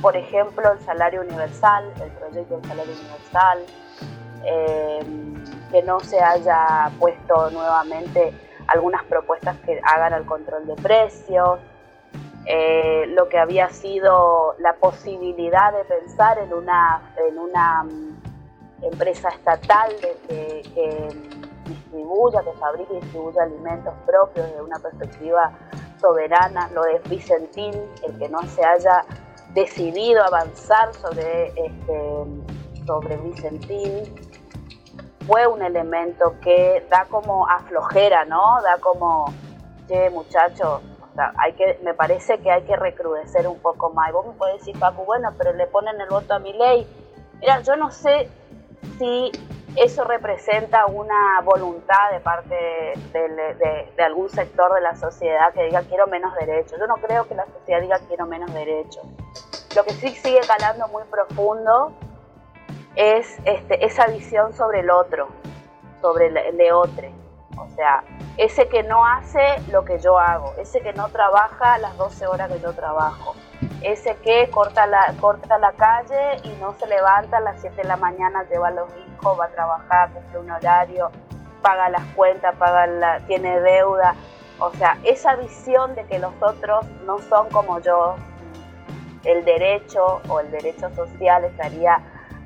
[0.00, 3.58] por ejemplo, el salario universal, el proyecto del salario universal,
[4.44, 5.00] eh,
[5.70, 8.32] que no se haya puesto nuevamente
[8.66, 11.58] algunas propuestas que hagan el control de precios,
[12.46, 18.22] eh, lo que había sido la posibilidad de pensar en una, en una mm,
[18.82, 21.39] empresa estatal de que
[21.70, 25.52] distribuya, que fabrique y distribuya alimentos propios desde una perspectiva
[26.00, 29.04] soberana, lo de Vicentín, el que no se haya
[29.54, 32.24] decidido avanzar sobre, este,
[32.86, 34.14] sobre Vicentín,
[35.26, 38.60] fue un elemento que da como aflojera, ¿no?
[38.62, 39.26] Da como,
[39.86, 40.80] che, muchachos,
[41.36, 44.08] hay que, me parece que hay que recrudecer un poco más.
[44.08, 46.86] Y vos me podés decir, Paco, bueno, pero le ponen el voto a mi ley.
[47.40, 48.28] Mira, yo no sé
[48.98, 49.30] si
[49.76, 52.54] eso representa una voluntad de parte
[53.12, 56.78] de, algún sector de la sociedad que diga quiero menos derechos.
[56.78, 59.04] Yo no creo que la sociedad diga quiero menos derechos.
[59.76, 61.92] Lo que sí sigue calando muy profundo
[62.96, 65.28] es este, esa visión sobre el otro,
[66.00, 67.08] sobre el, de otro.
[67.56, 68.02] O sea,
[68.36, 72.50] ese que no hace lo que yo hago, ese que no trabaja las 12 horas
[72.50, 73.34] que yo trabajo,
[73.82, 77.88] ese que corta la, corta la calle y no se levanta a las 7 de
[77.88, 81.10] la mañana, lleva a los hijos, va a trabajar, cumple un horario,
[81.62, 84.14] paga las cuentas, paga la, tiene deuda.
[84.58, 88.16] O sea, esa visión de que los otros no son como yo,
[89.24, 91.98] el derecho o el derecho social estaría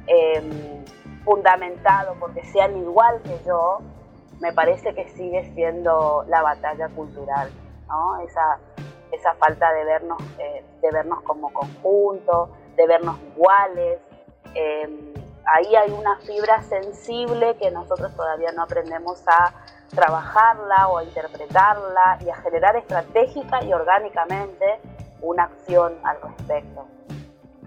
[0.06, 0.84] em,
[1.24, 3.80] fundamentado porque sean igual que yo,
[4.40, 7.50] me parece que sigue siendo la batalla cultural,
[7.88, 8.20] ¿no?
[8.20, 8.58] Esa,
[9.14, 13.98] esa falta de vernos, eh, de vernos como conjunto, de vernos iguales.
[14.54, 15.12] Em,
[15.46, 19.52] ahí hay una fibra sensible que nosotros todavía no aprendemos a
[19.94, 24.80] trabajarla o a interpretarla y a generar estratégica y orgánicamente
[25.20, 26.86] una acción al respecto.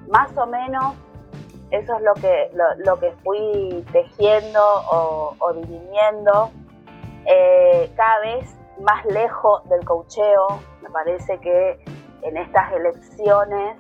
[0.08, 0.96] Más o menos
[1.72, 5.54] eso es lo que, lo, que fui tejiendo o, o
[7.26, 10.62] eh, cada vez más lejos del cocheo.
[10.82, 11.84] Me parece que
[12.22, 13.78] en estas elecciones,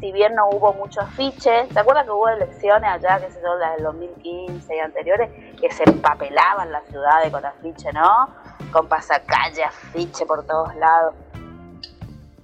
[0.00, 3.54] si bien no hubo muchos afiches, ¿se acuerdan que hubo elecciones allá, que se yo,
[3.56, 5.30] las del 2015 y anteriores,
[5.60, 8.28] que se empapelaban las ciudades con afiche, ¿no?
[8.72, 11.14] Con pasacalle, afiche por todos lados.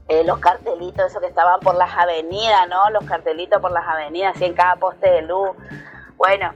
[0.09, 2.91] Eh, los cartelitos, esos que estaban por las avenidas, ¿no?
[2.91, 5.51] Los cartelitos por las avenidas, así en cada poste de luz.
[6.17, 6.53] Bueno,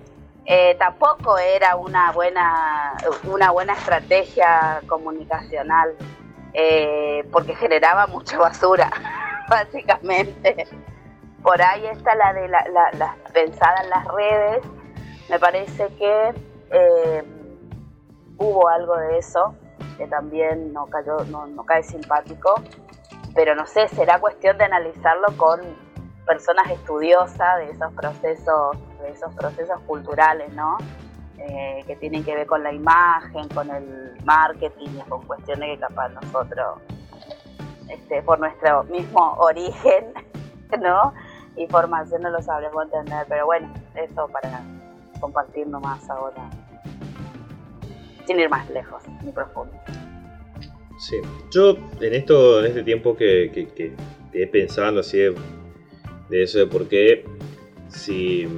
[0.46, 5.94] eh, tampoco era una buena, una buena estrategia comunicacional,
[6.52, 8.90] eh, porque generaba mucha basura,
[9.48, 10.66] básicamente.
[11.42, 14.64] Por ahí está la de la, la, pensada en las redes.
[15.28, 16.35] Me parece que
[18.38, 19.54] hubo algo de eso,
[19.96, 22.62] que también no, cayó, no, no cae simpático
[23.37, 25.61] pero no sé, será cuestión de analizarlo con
[26.26, 28.76] personas estudiosas de esos procesos,
[29.08, 30.78] esos procesos culturales, ¿no?
[31.38, 36.08] Eh, que tienen que ver con la imagen, con el marketing, con cuestiones que capaz
[36.08, 36.78] nosotros,
[37.90, 40.12] este, por nuestro mismo origen,
[40.80, 41.12] ¿no?
[41.56, 44.62] Y formación no lo sabremos entender, pero bueno, eso para
[45.20, 46.50] compartir nomás ahora,
[48.26, 49.74] sin ir más lejos ni profundo.
[50.98, 51.16] Sí,
[51.50, 53.66] yo en esto, en este tiempo que, que,
[54.32, 55.34] que pensando así de,
[56.30, 57.24] eso de por qué,
[57.88, 58.48] si...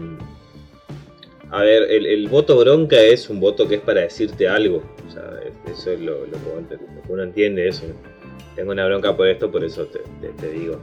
[1.50, 4.82] A ver, el, voto bronca es un voto que es para decirte algo.
[5.06, 7.84] O sea, eso es lo, que, uno entiende eso.
[8.54, 10.78] Tengo una bronca por esto, por eso te, digo.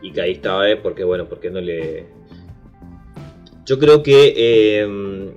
[0.00, 0.76] Y que ahí estaba, ¿eh?
[0.76, 2.06] porque bueno, porque no le...
[3.66, 5.32] Yo creo que eh,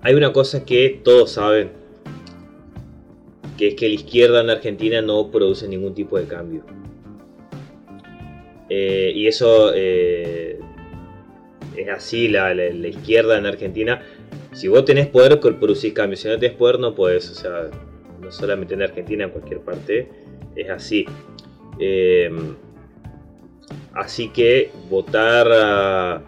[0.00, 1.72] hay una cosa que todos saben,
[3.58, 6.64] que es que la izquierda en Argentina no produce ningún tipo de cambio.
[8.70, 10.58] Eh, y eso eh,
[11.76, 14.02] es así, la, izquierda en Argentina.
[14.52, 16.20] Si vos tenés poder, producís cambios.
[16.20, 17.30] Si no tenés poder, no podés.
[17.30, 17.70] O sea,
[18.20, 20.08] no solamente en Argentina, en cualquier parte,
[20.56, 21.04] es así.
[21.78, 22.30] Eh,
[23.94, 26.22] así que votar a,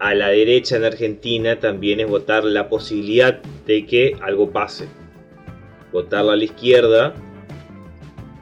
[0.00, 4.86] la derecha en Argentina también es votar la posibilidad de que algo pase
[5.96, 7.14] votarlo a la izquierda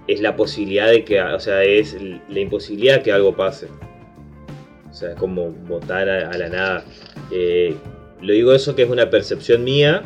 [0.06, 1.96] es la posibilidad de que, o sea, es
[2.28, 3.68] la imposibilidad de que algo pase.
[4.94, 6.84] O sea, es como votar a, la nada.
[7.32, 7.74] Eh,
[8.22, 10.02] lo digo eso que es una percepción mía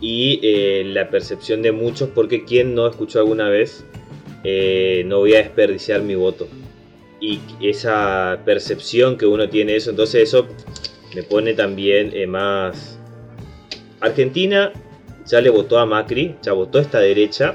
[0.00, 3.84] y eh, la percepción de muchos porque quien no escuchó alguna vez
[4.42, 6.48] eh, no voy a desperdiciar mi voto.
[7.20, 10.48] Y esa percepción que uno tiene eso, entonces eso
[11.14, 12.98] me pone también más...
[14.00, 14.72] Argentina
[15.24, 17.54] ya le votó a Macri, ya votó esta derecha,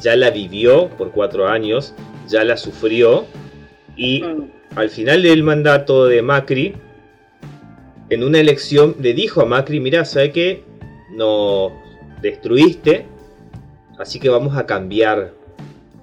[0.00, 1.94] ya la vivió por cuatro años,
[2.28, 3.26] ya la sufrió
[3.94, 4.63] y mm.
[4.76, 6.74] Al final del mandato de Macri,
[8.10, 10.64] en una elección le dijo a Macri, mira, ¿sabe qué?
[11.12, 11.72] Nos
[12.20, 13.06] destruiste,
[13.98, 15.32] así que vamos a cambiar.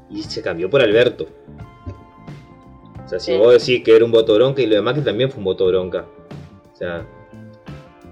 [0.10, 1.28] Y se cambió por Alberto.
[3.06, 5.30] O sea, si vos decís que era un voto bronca y lo de Macri también
[5.30, 6.06] fue un voto bronca.
[6.74, 7.06] O sea,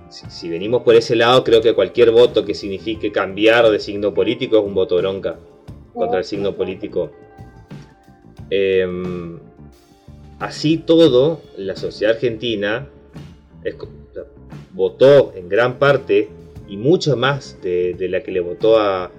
[0.09, 4.57] si, venimos por ese lado, creo que cualquier voto que signifique cambiar de signo político
[4.57, 5.39] es un voto bronca
[5.93, 7.11] contra el signo político.
[8.49, 9.39] Em,
[10.39, 12.87] así todo, la sociedad argentina
[14.73, 16.29] votó en gran parte,
[16.67, 19.11] y mucho más de, la que le votó a,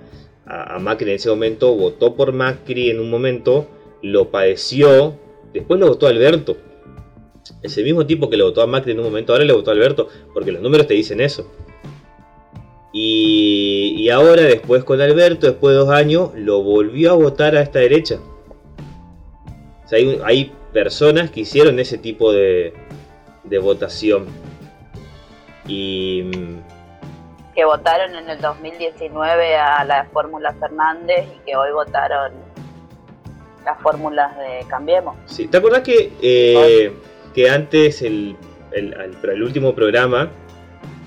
[0.47, 3.67] a, Macri en ese momento, votó por Macri en un momento,
[4.03, 5.15] lo padeció,
[5.53, 6.57] después lo votó Alberto
[7.63, 9.75] ese mismo tipo que le votó a Macri en un momento, ahora le votó a
[9.75, 11.51] Alberto, porque los números te dicen eso.
[12.93, 17.79] Y, ahora, después con Alberto, después de dos años, lo volvió a votar a esta
[17.79, 18.19] derecha.
[19.85, 22.73] O sea, hay, personas que hicieron ese tipo de,
[23.45, 24.27] de votación.
[25.67, 26.31] Y.
[27.55, 32.33] Que votaron en el 2019 a la fórmula Fernández y que hoy votaron
[33.65, 35.17] las fórmulas de Cambiemos.
[35.27, 36.93] Sí, ¿te acordás que eh,
[37.35, 38.37] que antes, el,
[38.73, 40.31] el, último programa,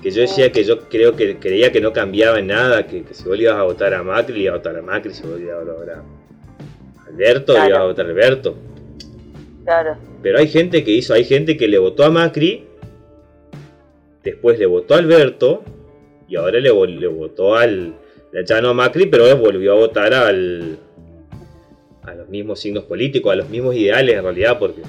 [0.02, 3.24] que yo decía que yo creo que creía que no cambiaba en nada, que, si
[3.24, 5.72] vos ibas a votar a Macri, ibas a votar a Macri, si vos ibas a
[5.72, 8.54] votar a Alberto, ibas a votar a Alberto.
[9.64, 9.96] Claro.
[10.22, 12.64] Pero hay gente que hizo, hay gente que le votó a Macri,
[14.22, 15.62] después le votó a Alberto,
[16.28, 17.94] y ahora le, votó al.
[18.46, 20.78] Ya no a Macri, pero volvió a votar al.
[22.02, 24.82] a los mismos signos políticos, a los mismos ideales en realidad, porque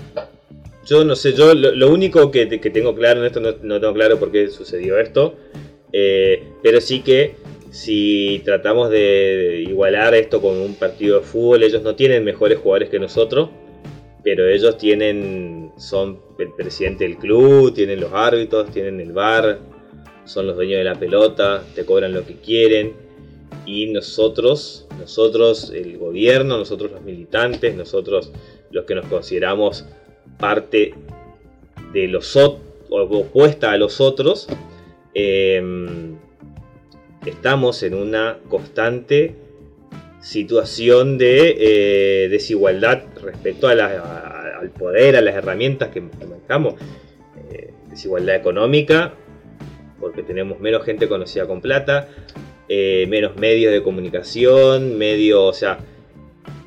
[0.86, 4.32] yo no sé, yo lo, único que, tengo claro en esto, no, tengo claro por
[4.32, 5.36] qué sucedió esto,
[5.92, 7.36] eh, pero sí que
[7.72, 12.90] si tratamos de igualar esto con un partido de fútbol, ellos no tienen mejores jugadores
[12.90, 13.50] que nosotros,
[14.26, 19.60] pero ellos tienen, son el presidente del club, tienen los árbitros, tienen el bar,
[20.26, 22.94] son los dueños de la pelota, te cobran lo que quieren.
[23.68, 28.32] Y nosotros, nosotros el gobierno, nosotros los militantes, nosotros
[28.72, 29.86] los que nos consideramos
[30.40, 30.96] parte
[31.94, 32.36] de los
[32.90, 34.48] opuesta a los otros,
[35.14, 36.18] em,
[37.28, 39.45] estamos en una constante
[40.26, 46.74] situación de eh, desigualdad respecto al poder, a las herramientas que manejamos.
[47.52, 49.14] Eh, desigualdad económica,
[50.00, 52.10] porque tenemos menos gente conocida con plata,
[52.68, 55.78] eh, menos medios de comunicación, medio, o sea,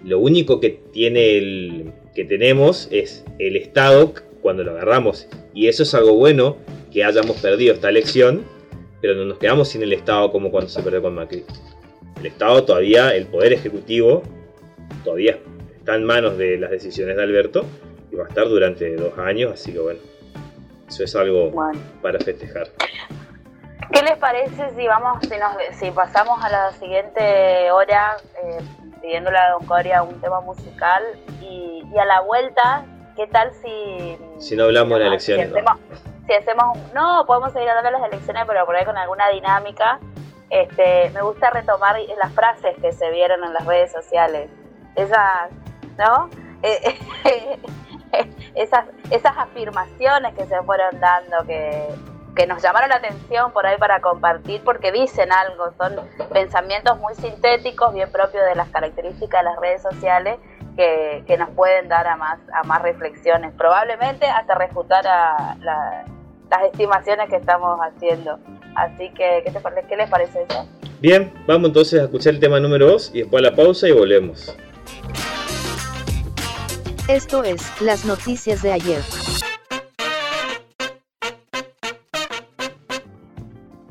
[0.04, 5.26] lo único que tiene el, que tenemos es el Estado cuando lo agarramos.
[5.52, 6.58] Y eso es algo bueno
[6.92, 8.44] que hayamos perdido esta elección,
[9.00, 11.42] pero no nos quedamos sin el Estado como cuando se perdió con Macri.
[12.20, 14.22] El Estado todavía, el Poder Ejecutivo,
[15.04, 15.38] todavía
[15.76, 17.64] está en manos de las decisiones de Alberto
[18.10, 20.00] y va a estar durante dos años, así que bueno,
[20.88, 21.52] eso es algo
[22.02, 22.68] para festejar.
[23.92, 28.58] ¿Qué les parece si vamos, si, nos, si pasamos a la siguiente hora eh,
[29.00, 31.02] pidiéndole a Don Coria un tema musical
[31.40, 32.84] y, a la vuelta,
[33.16, 34.18] ¿qué tal si...
[34.38, 35.64] Si no hablamos de las elecciones.
[36.26, 37.24] Si hacemos, no.
[37.26, 39.98] podemos seguir hablando de las elecciones, pero por ahí con alguna dinámica.
[40.50, 44.50] Este, me gusta retomar las frases que se vieron en las redes sociales.
[44.96, 45.50] Esas,
[45.98, 46.30] ¿no?
[46.62, 46.98] Eh,
[48.54, 51.88] esas, esas afirmaciones que se fueron dando, que,
[52.34, 55.96] que nos llamaron la atención por ahí para compartir porque dicen algo, son
[56.32, 60.38] pensamientos muy sintéticos, bien propios de las características de las redes sociales
[60.76, 67.28] que, nos pueden dar a más, a más reflexiones, probablemente hasta refutar a las estimaciones
[67.28, 68.38] que estamos haciendo.
[68.74, 70.68] Así que, ¿qué, te, ¿qué les parece eso?
[71.00, 73.92] Bien, vamos entonces a escuchar el tema número 2 y después a la pausa y
[73.92, 74.56] volvemos.
[77.08, 79.00] Esto es Las Noticias de ayer.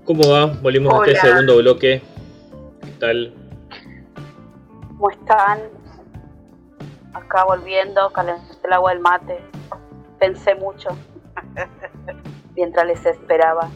[0.03, 0.45] ¿Cómo va?
[0.45, 2.01] Volvimos a este segundo bloque.
[2.81, 3.33] ¿Qué tal?
[4.87, 5.59] ¿Cómo están?
[7.13, 9.39] Acá volviendo, calenté el agua del mate.
[10.19, 10.89] Pensé mucho
[12.55, 13.69] mientras les esperaba.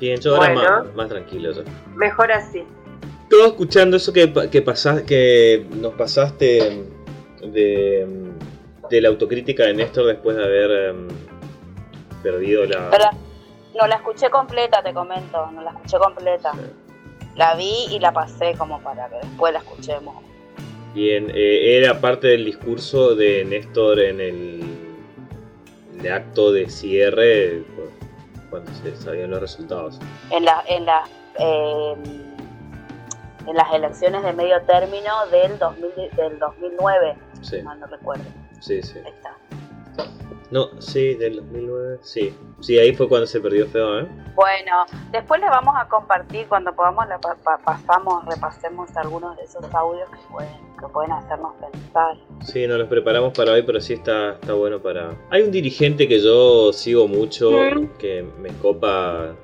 [0.00, 1.52] Bien, yo ahora más, tranquilo.
[1.94, 2.64] Mejor así.
[3.30, 4.64] Todo escuchando eso que, que,
[5.06, 6.84] que nos pasaste
[7.42, 8.06] de,
[8.88, 11.08] de, la autocrítica de Néstor después de haber em,
[12.22, 13.10] perdido la...
[13.78, 16.52] No la escuché completa, te comento, no la escuché completa.
[17.34, 20.24] La vi y la pasé como para que después la escuchemos.
[20.94, 24.62] Bien, eh, era parte del discurso de Néstor en el,
[26.10, 27.64] acto de cierre
[28.56, 29.98] cuando se sabían los resultados.
[30.30, 31.04] En, la, en, la,
[31.38, 32.02] em,
[33.46, 38.24] en las elecciones de medio término del, 2000, del 2009, si mal no recuerdo.
[38.60, 38.98] Sí, sí.
[39.04, 39.36] Ahí está.
[40.50, 42.34] No, sí, del 2009, sí.
[42.60, 44.06] Sí, ahí fue cuando se perdió feo, ¿eh?
[44.34, 47.06] Bueno, después les vamos a compartir, cuando podamos,
[47.64, 52.16] pasamos, repasemos algunos de esos audios que pueden, que pueden hacernos pensar.
[52.42, 55.16] Sí, nos los preparamos para hoy, pero sí está, está bueno para...
[55.30, 57.50] Hay un dirigente que yo sigo mucho,
[57.98, 59.34] que me copa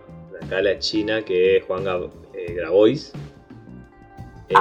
[0.40, 1.84] acá la China, que es Juan
[2.32, 3.12] eh, Grabois.
[4.48, 4.54] Eh,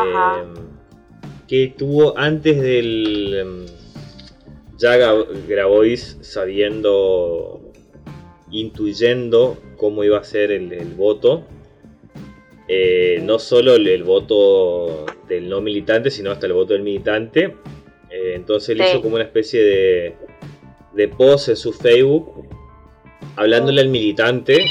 [1.48, 3.81] que tuvo antes del em,
[4.82, 4.98] ya
[5.48, 7.62] Grabois sabiendo,
[8.50, 11.46] intuyendo cómo iba a ser el, voto,
[12.68, 17.56] eh, no solo el, voto del no militante, sino hasta el voto del militante.
[18.10, 20.16] Eh, entonces él hizo como una especie de,
[20.96, 22.48] de post en su Facebook,
[23.36, 24.66] hablándole al militante,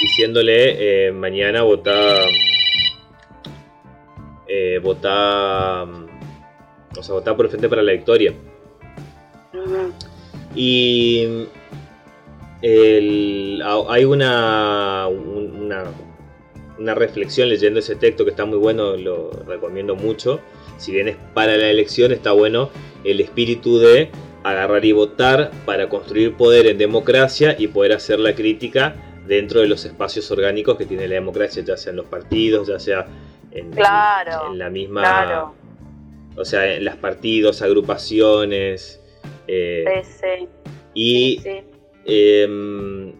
[0.00, 2.20] diciéndole eh, mañana vota,
[4.82, 8.32] vota, o sea, vota por el Frente para la Victoria.
[10.54, 11.46] Y
[13.62, 15.06] hay una,
[16.78, 20.40] una, reflexión leyendo ese texto que está muy bueno, lo recomiendo mucho.
[20.78, 22.70] Si bien es para la elección, está bueno
[23.04, 24.10] el espíritu de
[24.42, 28.96] agarrar y votar para construir poder en democracia y poder hacer la crítica
[29.26, 32.78] dentro de los espacios orgánicos que tiene la democracia, ya sea en los partidos, ya
[32.78, 33.06] sea
[33.52, 35.52] en, la misma...
[36.36, 38.99] O sea, en los partidos, agrupaciones,
[39.52, 40.02] eh,
[40.94, 41.40] y
[42.04, 43.12] em,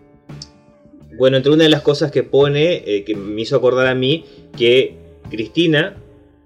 [1.18, 4.24] bueno, entre una de las cosas que pone, eh, que me hizo acordar a mí,
[4.56, 4.94] que
[5.28, 5.96] Cristina,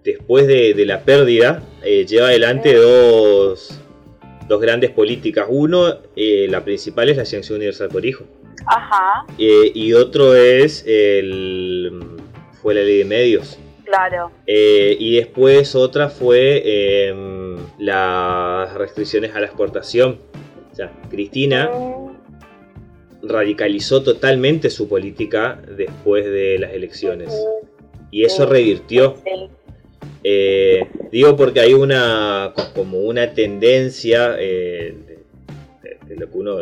[0.03, 3.78] después de, la pérdida, eh, lleva adelante dos,
[4.49, 5.47] dos grandes políticas.
[5.49, 8.24] Uno, la principal es la Ciencia Universal por Hijo.
[8.66, 9.26] Ajá.
[9.37, 11.93] y otro es el,
[12.62, 13.59] fue la ley de medios.
[13.85, 14.30] Claro.
[14.47, 20.18] y después otra fue em, las restricciones a la exportación.
[20.72, 21.70] O sea, Cristina
[23.26, 27.32] radicalizó totalmente su política después de las elecciones.
[28.11, 29.16] Y eso revirtió.
[30.22, 34.95] Eh, digo porque hay una como una tendencia eh,
[36.07, 36.57] de, lo que uno,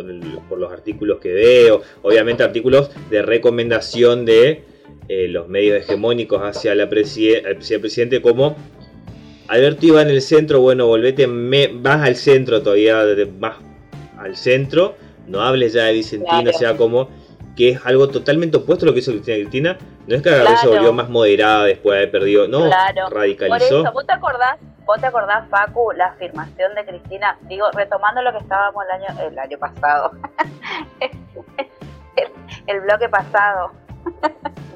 [0.48, 4.62] por los artículos que veo, obviamente artículos de recomendación de
[5.08, 8.56] eh, los medios hegemónicos hacia la presidente como
[9.48, 13.04] Alberto iba en el centro, bueno, volvete más al centro todavía,
[13.38, 13.56] más
[14.18, 14.94] al centro,
[15.26, 17.10] no hables ya de Vicentino, o sea, como
[17.56, 19.78] que es algo totalmente opuesto a lo que hizo Cristina Cristina.
[20.06, 22.68] No es que a se volvió más moderada después de haber perdido, no,
[23.10, 23.48] radicalizó.
[23.48, 27.36] Por eso, ¿vos te acordás, vos te acordás, Facu, la afirmación de Cristina?
[27.42, 30.12] Digo, retomando lo que estábamos el año, el año pasado,
[32.66, 33.72] el, bloque pasado.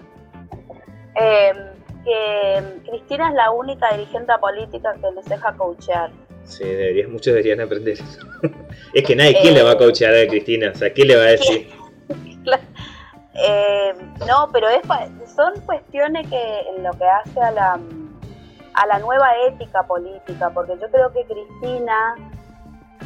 [1.18, 1.56] Em,
[2.04, 6.10] que Cristina es la única dirigente política que les deja coachear.
[6.44, 8.20] Sí, deberías, muchos deberían aprender eso.
[8.94, 10.70] es que nadie, ¿quién le va a coachear a Cristina?
[10.72, 11.68] O sea, ¿quién le va a decir?
[13.38, 13.92] Eh,
[14.26, 14.80] no, pero es,
[15.34, 17.78] son cuestiones que en lo que hace a la,
[18.72, 22.14] a la nueva ética política, porque yo creo que Cristina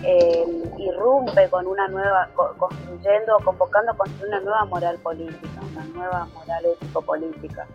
[0.05, 0.45] eh,
[0.79, 6.65] irrumpe con una nueva, construyendo, convocando a construir una nueva moral política, una nueva moral
[6.65, 7.67] ético-política.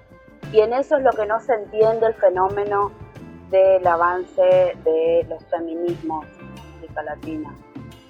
[0.51, 2.91] Y en eso es lo que no se entiende el fenómeno
[3.49, 4.41] del avance
[4.83, 7.55] de los feminismos en América Latina.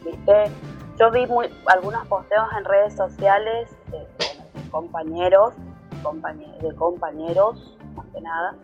[0.03, 0.51] ¿Viste?
[0.99, 4.07] Yo vi muy, algunos posteos en redes sociales de,
[4.71, 5.53] compañeros,
[6.61, 8.55] de compañeros, más que nada,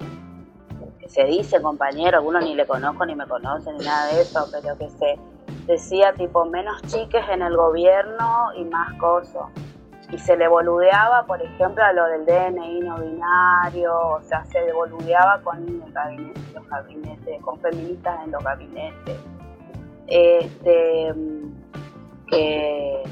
[1.00, 4.48] que se dice compañero, algunos ni le conozco ni me conocen ni nada de eso,
[4.52, 5.20] pero que se
[5.66, 9.44] decía tipo menos chiques en el gobierno y más cosas.
[10.12, 14.72] Y se le boludeaba, por ejemplo, a lo del DNI no binario, o sea, se
[14.74, 19.18] boludeaba con los gabinetes, con feministas en los gabinetes.
[20.08, 21.14] Este,
[22.30, 23.04] que,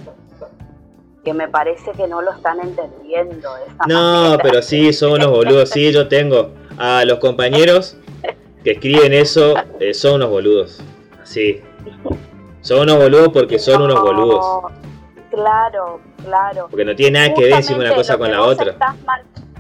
[1.24, 3.50] que me parece que no lo están entendiendo.
[3.88, 5.70] no, pero sí, son unos boludos.
[5.70, 7.98] Sí, yo tengo a los compañeros
[8.64, 10.82] que escriben eso, eh, son unos boludos.
[11.24, 11.62] Sí.
[12.62, 14.46] Son unos boludos porque son unos boludos.
[15.30, 16.68] Claro, claro.
[16.70, 18.76] Porque no tiene nada que ver una cosa con la otra.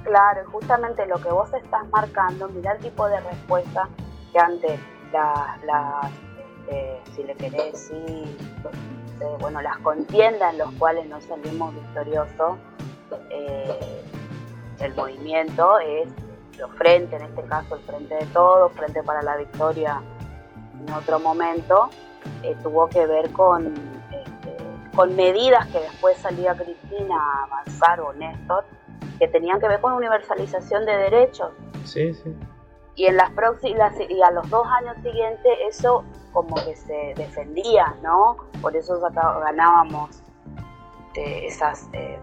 [0.04, 3.88] claro, justamente lo que vos estás marcando, mira el tipo de respuesta
[4.32, 4.80] que ante
[5.12, 6.10] las, la,
[6.70, 8.38] este, si le querés decir,
[9.40, 12.58] bueno, las contiendas en las cuales no salimos victoriosos,
[13.30, 14.02] eh,
[14.80, 16.08] el movimiento es
[16.58, 20.02] los frentes, en este caso el frente de todos, frente para la victoria
[20.80, 21.90] en otro momento,
[22.44, 23.74] eh, tuvo que ver con,
[24.96, 28.66] con medidas que después salía Cristina a avanzar o Néstor,
[29.18, 31.52] que tenían que ver con universalización de derechos.
[31.86, 32.36] Sí, sí.
[32.96, 37.96] Y en las próximas y a los dos años siguientes eso como que se defendía,
[38.02, 38.38] ¿no?
[38.62, 40.22] Por eso ganábamos
[41.16, 42.20] eh, esas, eh,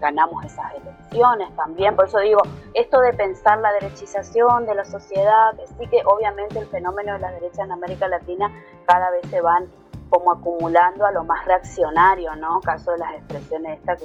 [0.00, 1.96] ganamos esas elecciones también.
[1.96, 2.40] Por eso digo,
[2.74, 7.32] esto de pensar la derechización de la sociedad, sí que obviamente el fenómeno de la
[7.32, 8.50] derecha en América Latina
[8.86, 9.68] cada vez se van
[10.10, 12.60] como acumulando a lo más reaccionario, ¿no?
[12.60, 14.02] Caso de las expresiones estas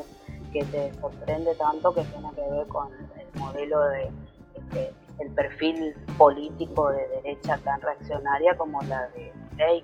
[0.51, 4.11] que, te sorprende tanto que tiene que ver con el modelo de
[4.55, 9.83] este, el perfil político de derecha tan reaccionaria como la de Ley.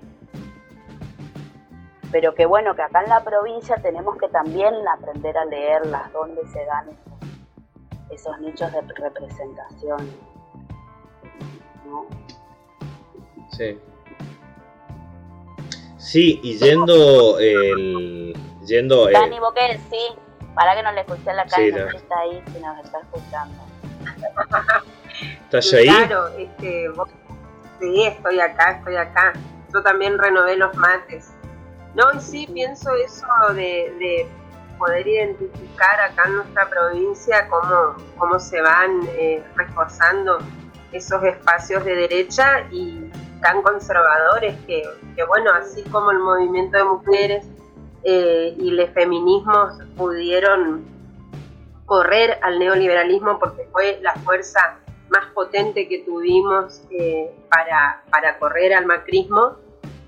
[2.10, 6.46] Pero que bueno, que acá en la provincia tenemos que también aprender a leerlas, dónde
[6.48, 6.88] se dan
[8.10, 10.10] esos, nichos de representación.
[11.86, 12.06] ¿no?
[13.50, 13.78] Sí.
[16.06, 18.32] Sí, y yendo el.
[18.64, 19.10] Yendo.
[19.10, 20.14] Dani, Boquel, sí.
[20.54, 23.62] Para que no le escuché la cara, sí, está ahí, si nos está escuchando.
[25.42, 25.88] ¿Estás ahí?
[25.88, 26.86] Claro, este,
[27.80, 29.32] sí, estoy acá, estoy acá.
[29.74, 31.32] Yo también renové los mates.
[31.94, 34.28] No, y sí, pienso eso de,
[34.78, 40.38] poder identificar acá en nuestra provincia cómo, cómo se van eh, reforzando
[40.92, 43.05] esos espacios de derecha y
[43.46, 44.82] tan conservadores que,
[45.28, 47.46] bueno, así como el movimiento de mujeres
[48.02, 50.84] eh, y los feminismos pudieron
[51.84, 54.80] correr al neoliberalismo porque fue la fuerza
[55.10, 59.54] más potente que tuvimos eh, para, para, correr al macrismo,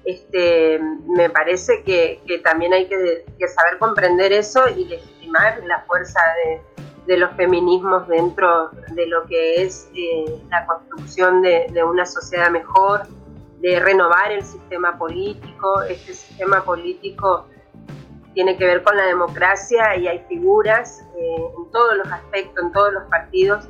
[0.05, 6.21] este, me parece que, que también hay que, saber comprender eso y legitimar la fuerza
[7.07, 13.07] de, los feminismos dentro de lo que es eh, la construcción de, una sociedad mejor,
[13.61, 15.83] de renovar el sistema político.
[15.83, 17.47] Este sistema político
[18.35, 22.73] tiene que ver con la democracia y hay figuras eh, en todos los aspectos, en
[22.73, 23.69] todos los partidos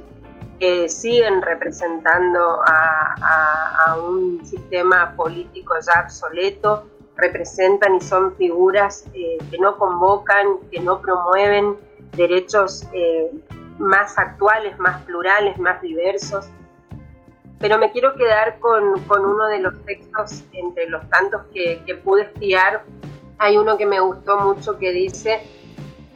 [0.59, 6.86] que siguen representando a, un sistema político ya obsoleto,
[7.16, 11.76] representan y son figuras eh, que no convocan, que no promueven
[12.16, 13.30] derechos eh,
[13.78, 16.51] más actuales, más plurales, más diversos.
[17.61, 21.96] Pero me quiero quedar con, con uno de los textos, entre los tantos que, que
[21.96, 22.84] pude espiar,
[23.38, 25.40] hay uno que me gustó mucho que dice,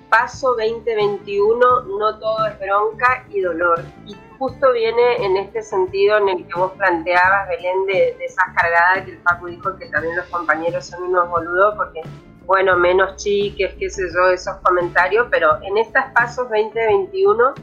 [0.09, 3.81] paso 2021, no todo es bronca y dolor.
[4.07, 8.45] Y justo viene en este sentido en el que vos planteabas, Belén, de, de esas
[8.55, 12.01] cargadas que el Paco dijo que también los compañeros son unos boludos porque,
[12.45, 17.55] bueno, menos chiques, qué sé yo, esos comentarios, pero en estas pasos 2021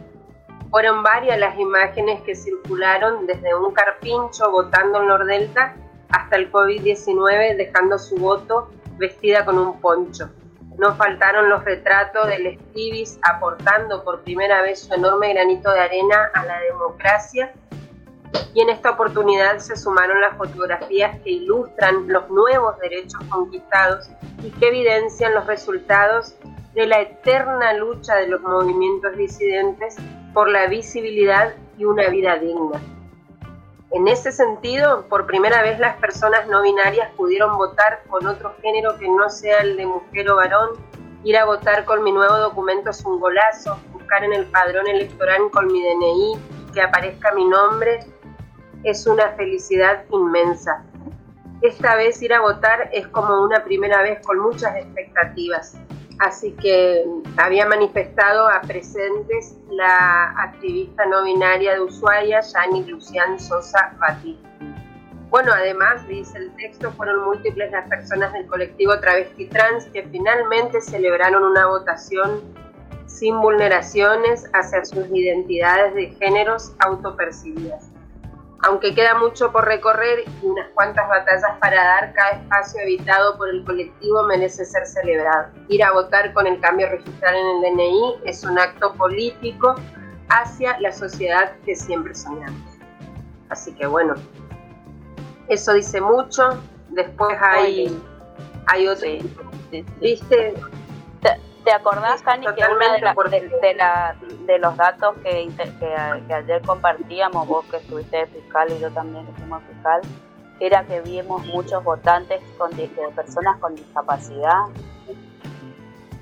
[0.70, 5.76] fueron varias las imágenes que circularon desde un carpincho votando en Nordelta
[6.09, 10.30] hasta el COVID-19 dejando su voto vestida con un poncho.
[10.78, 16.30] No faltaron los retratos del Estivis aportando por primera vez su enorme granito de arena
[16.34, 17.51] a la democracia
[18.53, 24.09] y en esta oportunidad se sumaron las fotografías que ilustran los nuevos derechos conquistados
[24.43, 26.36] y que evidencian los resultados
[26.74, 29.97] de la eterna lucha de los movimientos disidentes
[30.34, 32.82] por la visibilidad y una vida digna.
[33.91, 38.97] En ese sentido, por primera vez las personas no binarias pudieron votar con otro género
[38.99, 40.69] que no sea el de mujer o varón.
[41.23, 43.80] Ir a votar con mi nuevo documento es un golazo.
[43.91, 46.39] Buscar en el padrón electoral con mi DNI
[46.73, 47.99] que aparezca mi nombre
[48.84, 50.86] es una felicidad inmensa.
[51.61, 55.75] Esta vez ir a votar es como una primera vez con muchas expectativas.
[56.20, 57.05] Así que
[57.38, 64.49] había manifestado a presentes la activista no binaria de Ushuaia, Yani Lucian Sosa Batista.
[65.30, 70.82] Bueno, además, dice el texto, fueron múltiples las personas del colectivo travesti trans que finalmente
[70.82, 72.41] celebraron una votación
[73.05, 77.89] sin vulneraciones hacia sus identidades de géneros autopercibidas.
[78.64, 83.49] Aunque queda mucho por recorrer y unas cuantas batallas para dar, cada espacio evitado por
[83.49, 85.47] el colectivo merece ser celebrado.
[85.70, 89.76] Ir a votar con el cambio registral en el DNI es un acto político
[90.28, 92.62] hacia la sociedad que siempre soñamos.
[93.49, 94.16] Así que bueno,
[95.47, 96.62] eso dice mucho.
[96.89, 97.97] Después hay,
[98.68, 99.07] hay otro.
[100.01, 100.53] ¿Viste?
[101.64, 102.80] ¿Te acordás, Cani, que uno
[104.45, 105.49] de, los datos que,
[105.80, 110.01] que, ayer compartíamos, vos que estuviste de fiscal y yo también que fuimos fiscal,
[110.60, 114.66] era que vimos muchos votantes con de personas con discapacidad,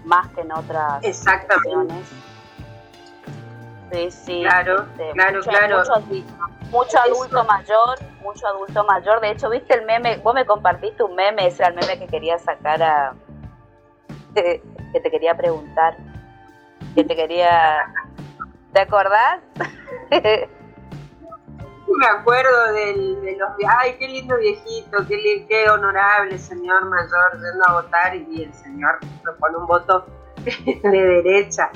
[0.05, 1.93] más que en otras Exactamente.
[3.91, 4.41] Sí, sí.
[4.41, 5.83] Claro, claro, claro.
[6.71, 9.21] Mucho, adulto mayor, mucho adulto mayor.
[9.21, 12.07] De hecho, viste el meme, vos me compartiste un meme, ese era el meme que
[12.07, 13.13] quería sacar a
[14.99, 15.97] te quería preguntar,
[16.95, 17.93] que te quería...
[18.73, 19.41] ¿Te acordás?
[21.95, 27.63] me acuerdo del, de los ay qué lindo viejito qué, qué honorable señor mayor yendo
[27.67, 28.99] a votar y el señor
[29.39, 30.05] pone un voto
[30.45, 31.69] de derecha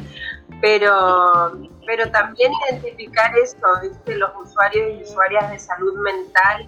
[0.60, 6.68] pero pero también identificar esto viste los usuarios y usuarias de salud mental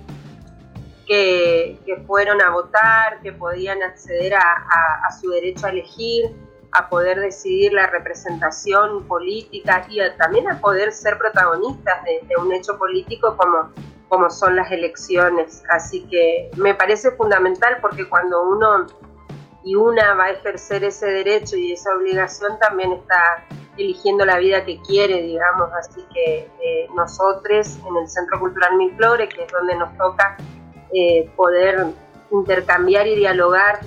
[1.06, 6.36] que, fueron a votar, que podían acceder a, su derecho a elegir,
[6.72, 12.78] a poder decidir la representación política y también a poder ser protagonistas de, un hecho
[12.78, 13.72] político como,
[14.10, 15.64] como son las elecciones.
[15.70, 18.88] Así que me parece fundamental porque cuando uno
[19.64, 23.46] y una va a ejercer ese derecho y esa obligación también está
[23.78, 25.70] eligiendo la vida que quiere, digamos.
[25.74, 30.38] Así que eh, nosotros en el Centro Cultural Flores, que es donde nos toca
[30.94, 31.88] eh, poder
[32.32, 33.80] intercambiar y dialogar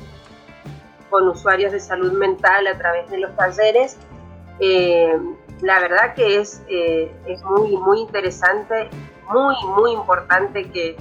[1.11, 3.97] con usuarios de salud mental a través de los talleres.
[4.61, 5.17] Eh,
[5.61, 8.89] la verdad que es, eh, es muy, muy interesante,
[9.31, 10.97] muy, muy importante que,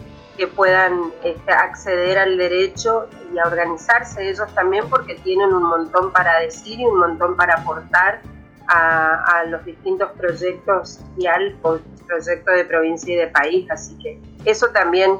[0.53, 6.41] puedan este, acceder al derecho y a organizarse ellos también porque tienen un montón para
[6.41, 8.21] decir y un montón para aportar
[8.67, 11.55] a, a los distintos proyectos y al
[12.05, 13.71] proyecto de provincia y de país.
[13.71, 15.19] Así que eso también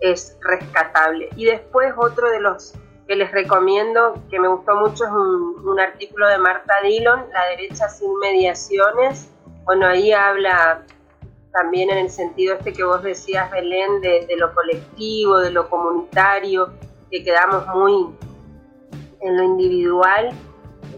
[0.00, 1.28] es rescatable.
[1.36, 2.74] Y después otro de los
[3.06, 7.88] que les recomiendo, que me gustó mucho, es un, artículo de Marta Dillon, La derecha
[7.88, 9.30] sin mediaciones.
[9.64, 10.82] Bueno, ahí habla
[11.52, 16.70] también en el sentido este que vos decías, Belén, de, lo colectivo, de lo comunitario,
[17.10, 18.14] que quedamos muy
[19.20, 20.30] en lo individual.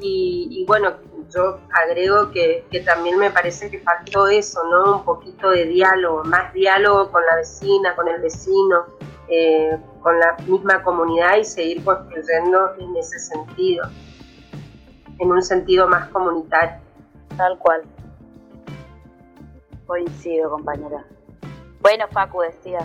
[0.01, 0.95] Y, bueno,
[1.35, 4.99] yo agrego que, que, también me parece que faltó eso, ¿no?
[4.99, 8.87] Un poquito de diálogo, más diálogo con la vecina, con el vecino,
[9.29, 13.89] eh, con la misma comunidad y seguir construyendo en ese sentido,
[15.19, 16.81] en un sentido más comunitario.
[17.37, 17.83] Tal cual.
[19.87, 21.05] Coincido, compañera.
[21.81, 22.81] Bueno, Facu, decía.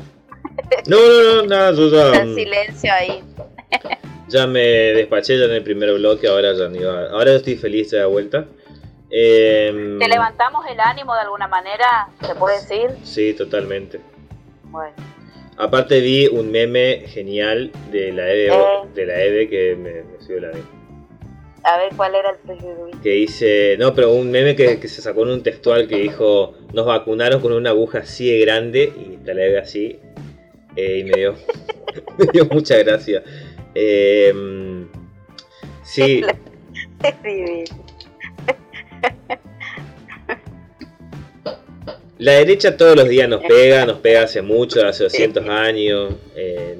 [0.87, 3.23] No, no, no, nada, yo ya, El silencio ahí.
[4.28, 7.91] ya me despaché ya en el primer bloque, ahora ya ni va- Ahora estoy feliz
[7.91, 8.45] de vuelta.
[9.09, 12.07] Em, ¿Te levantamos el ánimo de alguna manera?
[12.26, 12.89] ¿Se puede decir?
[13.03, 13.99] Sí, totalmente.
[14.65, 14.93] Bueno.
[15.57, 18.88] Aparte vi un meme genial de la Eve, Eh.
[18.93, 20.65] de la Eve que me, me subió la vida.
[21.63, 22.89] A ver cuál era el tuyo.
[23.01, 26.53] Que dice, no, pero un meme que, que se sacó en un textual que dijo,
[26.73, 29.97] nos vacunaron con una aguja así de grande y la Eve así.
[30.76, 31.36] eh, y me dio,
[32.17, 33.23] me dio mucha gracia.
[33.76, 34.88] Em,
[35.84, 36.21] sí,
[42.17, 46.15] la derecha todos los días nos pega, nos pega hace mucho, hace 200 años.
[46.36, 46.78] eh.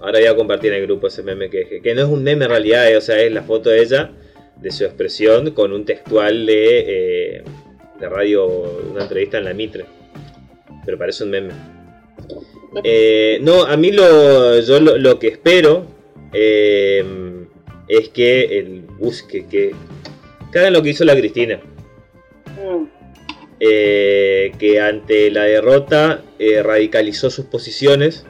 [0.00, 2.46] Ahora voy a compartir en el grupo ese meme que, que no es un meme
[2.46, 4.10] en realidad, eh, o sea, es la foto de ella,
[4.56, 6.84] de su expresión, con un textual de,
[7.36, 7.44] eh,
[8.00, 9.84] de radio, una entrevista en la Mitre.
[10.86, 11.52] Pero parece un meme.
[13.42, 15.99] No, a mí lo, yo lo, lo que espero
[16.32, 17.04] eh,
[17.88, 19.72] es que el busque, que,
[20.52, 21.60] que hagan lo que hizo la Cristina.
[22.56, 22.84] Mm.
[23.60, 28.24] eh, que ante la derrota eh, radicalizó sus posiciones.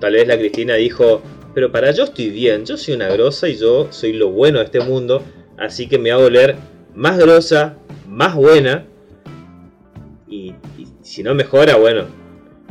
[0.00, 1.22] Tal vez la Cristina dijo,
[1.54, 4.66] pero para yo estoy bien, yo soy una grosa y yo soy lo bueno de
[4.66, 5.22] este mundo,
[5.56, 6.56] así que me voy a volver
[6.94, 7.76] más grosa,
[8.06, 8.86] más buena,
[10.28, 12.06] y, y si no mejora, bueno,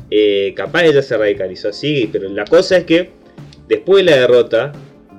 [0.09, 3.11] eh, capaz ella se radicalizó así, pero la cosa es que
[3.67, 4.73] después de la derrota,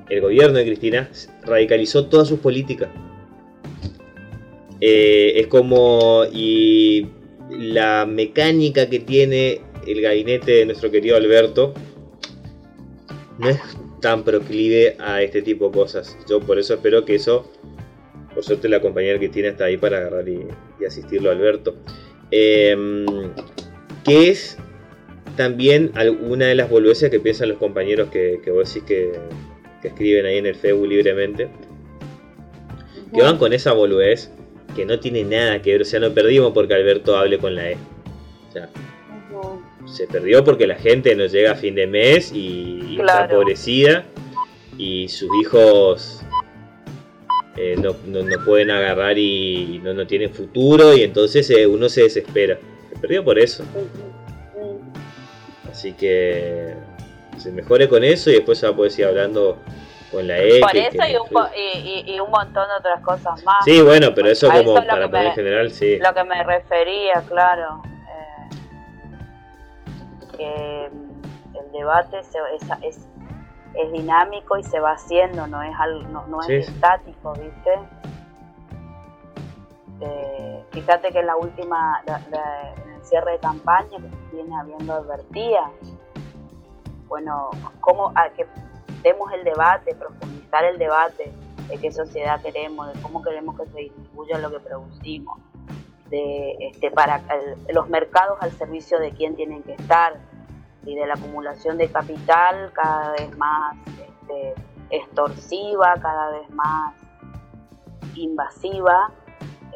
[0.08, 1.10] el gobierno de Cristina
[1.44, 2.88] radicalizó todas sus políticas.
[4.80, 6.24] Eh, es como.
[6.32, 7.08] Y
[7.50, 11.72] la mecánica que tiene el gabinete de nuestro querido Alberto
[13.38, 13.58] no es
[14.00, 16.16] tan proclive a este tipo de cosas.
[16.28, 17.50] Yo por eso espero que eso.
[18.34, 20.46] Por suerte la compañera Cristina está ahí para agarrar y,
[20.86, 21.76] asistirlo a Alberto.
[22.30, 23.06] Em,
[24.04, 24.58] que es
[25.38, 29.12] también alguna de las boludeces que piensan los compañeros que, que vos decís que,
[29.80, 31.48] que escriben ahí en el Facebook libremente.
[33.14, 34.30] Que van con esa boludez
[34.76, 35.82] que no tiene nada que ver.
[35.82, 37.76] O sea, no perdimos porque Alberto hable con la E.
[38.48, 38.68] O sea,
[39.86, 44.04] se perdió porque la gente no llega a fin de mes y, está empobrecida
[44.76, 46.20] y sus hijos
[47.56, 51.66] eh, no, no- no pueden agarrar y, y no, no tienen futuro y entonces eh,
[51.66, 52.58] uno se desespera.
[52.92, 53.64] Se perdió por eso.
[55.78, 56.74] Así que
[57.36, 59.58] se mejore con eso y después se va a poder seguir hablando
[60.10, 60.58] con la E.
[60.60, 61.78] Por eso y un, po- y,
[62.10, 63.64] y- y un montón de otras cosas más.
[63.64, 65.96] Sí, bueno, pero eso como eso es lo para poner me- en general, sí.
[66.00, 67.80] Lo que me refería, claro.
[68.10, 68.48] eh,
[70.36, 72.62] que el debate se- es,
[72.96, 73.06] es,
[73.74, 75.70] es dinámico y se va haciendo, no es,
[76.10, 77.70] no, no es Sí, estático, ¿viste?
[80.00, 82.20] Eh, fíjate que la última, la-
[83.08, 85.70] cierre de campaña que se viene habiendo advertía,
[87.08, 87.50] bueno,
[87.80, 88.46] cómo a que
[89.02, 91.32] demos el debate, profundizar el debate
[91.68, 95.38] de qué sociedad queremos, de cómo queremos que se distribuya lo que producimos,
[96.10, 97.22] de este para
[97.72, 100.18] los mercados al servicio de quién tienen que estar
[100.84, 104.54] y de la acumulación de capital cada vez más este,
[104.90, 106.94] extorsiva, cada vez más
[108.14, 109.10] invasiva,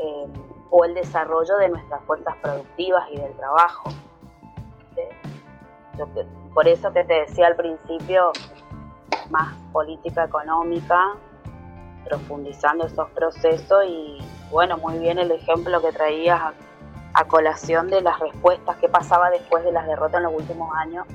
[0.03, 0.26] eh,
[0.73, 3.91] o el desarrollo de nuestras fuerzas productivas y del trabajo.
[4.97, 5.03] ¿sí?
[5.99, 6.09] Yo
[6.55, 8.33] por eso que te decía al principio,
[9.29, 11.12] más política económica,
[12.07, 14.18] profundizando esos procesos y
[14.51, 16.55] bueno, muy bien el ejemplo que traías a,
[17.14, 21.07] a colación de las respuestas que pasaba después de las derrotas en los últimos años.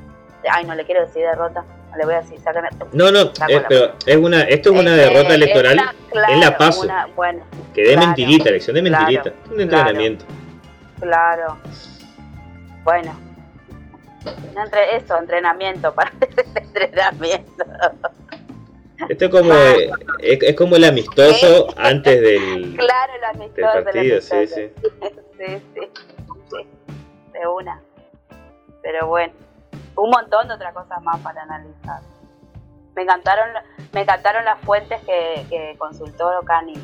[0.51, 2.69] Ay, no le quiero decir derrota, no le voy a decir, sácame.
[2.93, 5.81] No, no, es, la- pero es una, esto es una Este, derrota electoral
[6.11, 9.45] claro, en la PASO, una- bueno, que de claro, mentirita, elección de claro, mentirita, un
[9.55, 9.61] claro.
[9.61, 10.25] entrenamiento.
[10.99, 11.57] Claro.
[12.83, 13.19] Bueno.
[14.25, 16.11] Un entre- eso, entrenamiento para
[16.55, 17.65] entrenamiento.
[19.09, 23.77] Esto es como, eh, es, es como el amistoso antes del, Claro, el del amistoso,
[23.77, 24.61] el partido, sí, amistoso.
[24.61, 24.71] sí.
[25.38, 25.81] sí, sí,
[26.49, 26.67] sí,
[27.33, 27.81] de una.
[28.81, 29.33] Pero bueno,
[29.98, 32.02] un montón de otras cosas más para analizar.
[32.95, 33.50] Me encantaron,
[33.93, 36.76] me encantaron las fuentes que, que consultó Cani.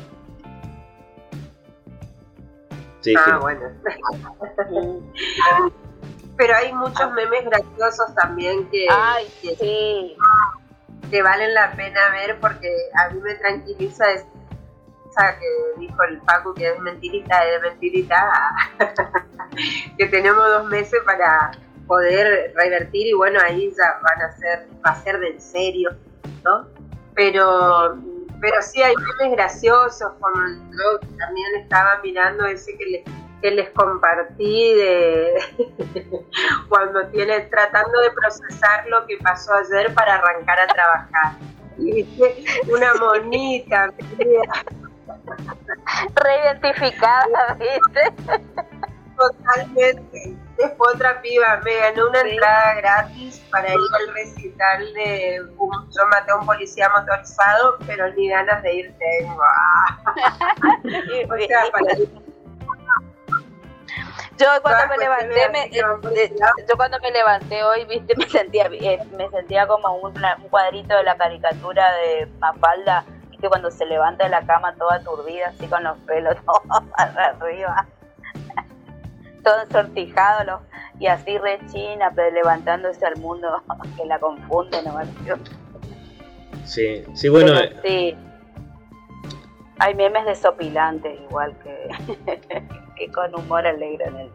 [3.00, 3.32] Sí, ah, sí.
[3.40, 3.70] bueno.
[6.36, 10.16] Pero hay muchos memes graciosos también que, Ay, que, sí,
[11.10, 15.46] que valen la pena ver porque a mí me tranquiliza esa que
[15.78, 18.52] dijo el Paco que es mentirita, es mentirita,
[19.98, 21.52] que tenemos dos meses para
[21.86, 25.90] poder revertir y bueno, ahí ya van a ser, va a ser de en serio,
[26.44, 26.68] ¿no?
[27.14, 27.96] Pero,
[28.40, 30.36] pero sí hay memes graciosos, como
[30.72, 33.04] yo también estaba mirando ese que le,
[33.40, 35.34] que les compartí de
[36.68, 41.36] cuando tiene tratando de procesar lo que pasó ayer para arrancar a trabajar.
[42.72, 43.92] Una monita.
[46.14, 48.12] Reidentificada, ¿viste?
[49.16, 50.36] Totalmente.
[50.58, 56.30] Después otra piba me ganó una entrada gratis para ir al recital de Yo maté
[56.30, 59.34] a un policía motorizado, pero ni ganas de ir tengo.
[61.32, 61.94] o sea, para
[64.36, 66.34] yo cuando me levanté, me, eh,
[66.68, 70.96] yo cuando me levanté hoy, viste, me sentía, eh, me sentía como un, un cuadrito
[70.96, 75.68] de la caricatura de Mafalda, viste, cuando se levanta de la cama toda aturdida, así
[75.68, 77.86] con los pelos todos para arriba,
[79.44, 80.62] todo ensortijado,
[80.98, 83.48] y así rechina, pero levantándose al mundo
[83.96, 84.98] que la confunde, ¿no?
[86.64, 87.52] Sí, sí, bueno.
[87.54, 88.16] Pero, sí.
[89.78, 91.88] Hay memes desopilantes igual que
[92.96, 94.30] que con humor alegre en él.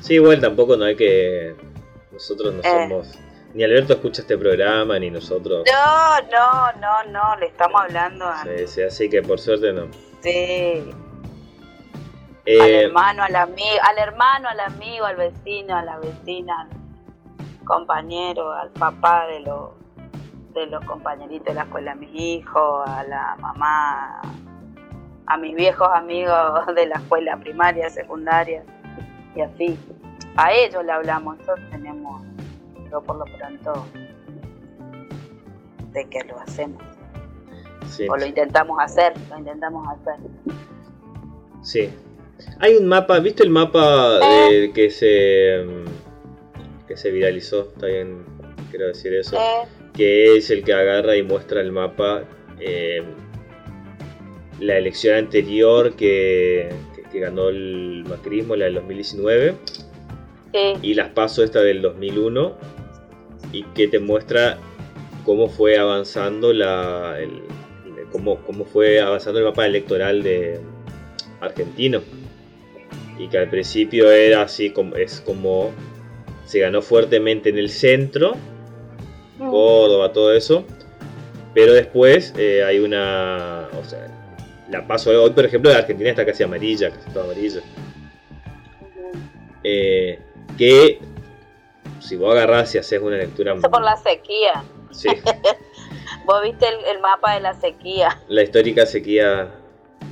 [0.00, 1.54] Sí, igual tampoco no hay que.
[2.12, 2.88] Nosotros no eh.
[2.88, 3.18] somos.
[3.54, 5.64] Ni Alberto escucha este programa, ni nosotros.
[5.72, 8.42] No, no, no, no, le estamos hablando a.
[8.42, 9.88] Sí, sí, así que por suerte no.
[10.20, 10.90] Sí.
[12.46, 17.64] Eh, al hermano, al amigo, al hermano, al amigo, al vecino, a la vecina, al
[17.64, 19.70] compañero, al papá de los
[20.52, 24.20] de los compañeritos de la escuela, a mis hijos, a la mamá,
[25.26, 28.62] a mis viejos amigos de la escuela primaria, secundaria
[29.34, 29.78] y así.
[30.36, 32.22] A ellos le hablamos, nosotros tenemos,
[32.90, 33.86] yo por lo pronto,
[35.92, 36.82] de que lo hacemos.
[38.08, 40.16] O lo intentamos hacer, lo intentamos hacer.
[41.62, 41.94] Sí.
[42.60, 44.18] Hay un mapa, ¿viste el mapa
[44.50, 44.70] eh.
[44.74, 45.64] que se
[46.86, 47.70] que se viralizó?
[47.74, 48.24] Está bien,
[48.70, 49.36] quiero decir eso.
[49.36, 49.68] Eh.
[49.92, 52.24] Que es el que agarra y muestra el mapa
[52.60, 53.02] eh,
[54.60, 56.70] la elección anterior que,
[57.12, 59.54] ganó el macrismo, la del 2019,
[60.82, 62.56] y las paso esta del 2001,
[63.52, 64.58] y que te muestra
[65.24, 67.42] cómo fue avanzando la, el,
[68.10, 70.58] cómo, cómo fue avanzando el mapa electoral de
[71.40, 72.02] argentino.
[73.18, 75.72] Y que al principio era así como es como
[76.46, 78.34] se ganó fuertemente en el centro,
[79.38, 79.50] mm.
[79.50, 80.64] Córdoba, todo eso.
[81.54, 83.68] Pero después eh, hay una.
[83.80, 84.08] O sea,
[84.68, 87.60] la paso hoy, por ejemplo, la Argentina está casi amarilla, casi toda amarilla.
[89.62, 90.18] Eh,
[90.58, 90.98] que
[92.00, 93.54] si vos agarrás y haces una lectura.
[93.54, 94.64] Eso por la sequía.
[94.90, 95.08] Sí.
[96.26, 98.20] vos viste el, mapa de la sequía.
[98.28, 99.50] La histórica sequía.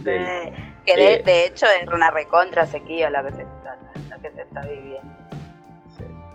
[0.07, 3.78] Eh, que de, de, hecho es una recontra sequía la que se está,
[4.09, 5.12] la que se está viviendo.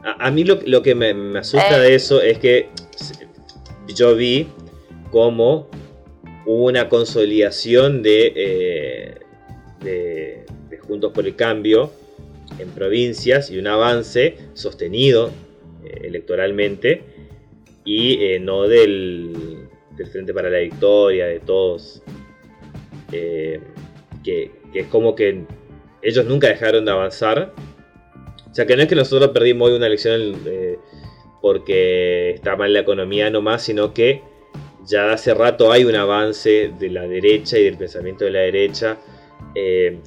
[0.03, 2.69] A, mí lo, lo que me, me asusta de eso es que
[3.87, 4.47] yo vi
[5.11, 5.67] cómo
[6.45, 9.15] hubo una consolidación eh,
[9.81, 11.91] de, de, Juntos por el Cambio
[12.59, 15.31] en provincias y un avance sostenido
[15.83, 17.03] eh, electoralmente
[17.83, 19.67] y eh, no del,
[20.11, 22.03] Frente para la Victoria, de todos,
[24.27, 25.45] que, que, es como que
[26.01, 27.53] ellos nunca dejaron de avanzar.
[28.51, 30.33] O sea, que no es que nosotros perdimos hoy una elección
[31.41, 34.21] porque está mal la economía nomás, sino que
[34.85, 38.97] ya hace rato hay un avance de la derecha y del pensamiento de la derecha.
[39.55, 39.99] Eh,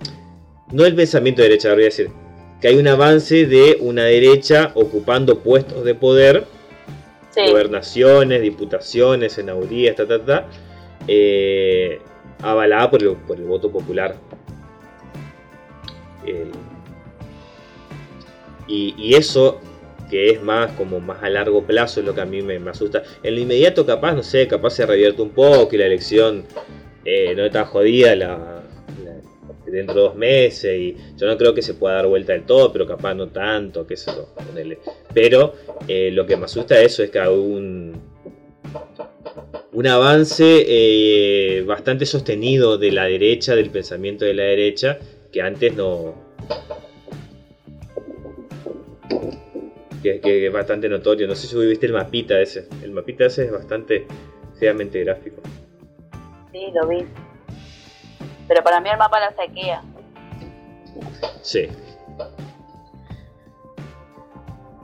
[0.72, 2.10] no el pensamiento de derecha, voy a decir,
[2.60, 6.44] que hay un avance de una derecha ocupando puestos de poder,
[7.34, 10.48] gobernaciones, diputaciones, senadurías, ta, ta, ta,
[11.08, 12.00] eh,
[12.42, 14.16] avalada por el, voto popular.
[18.66, 19.60] y, eso
[20.08, 23.02] que es más como más a largo plazo es lo que a mí me, asusta.
[23.22, 26.44] En lo inmediato capaz, no sé, capaz se revierte un poco y la elección
[27.04, 28.62] eh, no está jodida la,
[29.70, 32.72] dentro de dos meses y yo no creo que se pueda dar vuelta del todo,
[32.72, 34.34] pero capaz no tanto, que eso,
[35.14, 35.54] Pero
[35.88, 37.28] eh, lo que me asusta eso es que hay
[39.72, 44.98] un, avance eh, bastante sostenido de la derecha, del pensamiento de la derecha,
[45.32, 46.14] que antes no,
[50.02, 51.26] que, es bastante notorio.
[51.26, 52.68] No sé si viste el mapita ese.
[52.82, 54.06] El mapita ese es bastante
[54.58, 55.40] feamente gráfico.
[56.52, 57.04] Sí, lo vi.
[58.48, 59.82] Pero para mí el mapa la sequía.
[61.42, 61.68] Sí.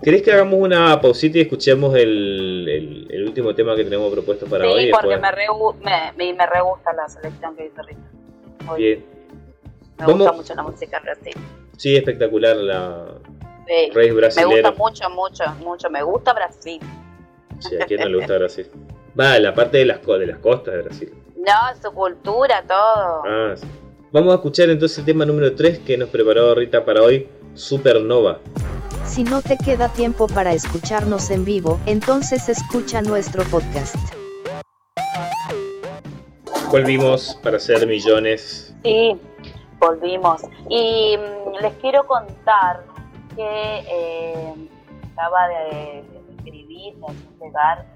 [0.02, 4.68] ¿Querés que hagamos una pausita y escuchemos el, el, último tema que tenemos propuesto para
[4.68, 4.84] hoy?
[4.86, 5.46] Sí, porque me, re,
[6.16, 8.74] me, me, re gusta la selección que hizo Rita.
[8.76, 9.04] Bien.
[9.98, 11.34] Me gusta mucho la música Brasil.
[11.76, 13.18] Sí, espectacular la,
[13.66, 15.90] me gusta mucho, mucho, mucho.
[15.90, 16.80] Me gusta Brasil.
[17.58, 18.70] Sí, ¿a quién no le gusta Brasil?
[19.18, 21.14] Va, la parte de las, de las costas de Brasil.
[21.36, 23.22] No, su cultura, todo.
[23.26, 23.54] Ah,
[24.12, 28.40] Vamos a escuchar entonces el tema número 3 que nos preparó Rita para hoy, Supernova.
[29.06, 33.96] Si no te queda tiempo para escucharnos en vivo, entonces escucha nuestro podcast.
[36.70, 38.74] Volvimos para hacer millones.
[38.82, 39.18] Sí,
[39.78, 40.42] volvimos.
[40.68, 42.84] Y mm, les quiero contar
[43.34, 44.68] que eh,
[45.12, 46.04] acaba de
[46.36, 47.86] escribir, de llegar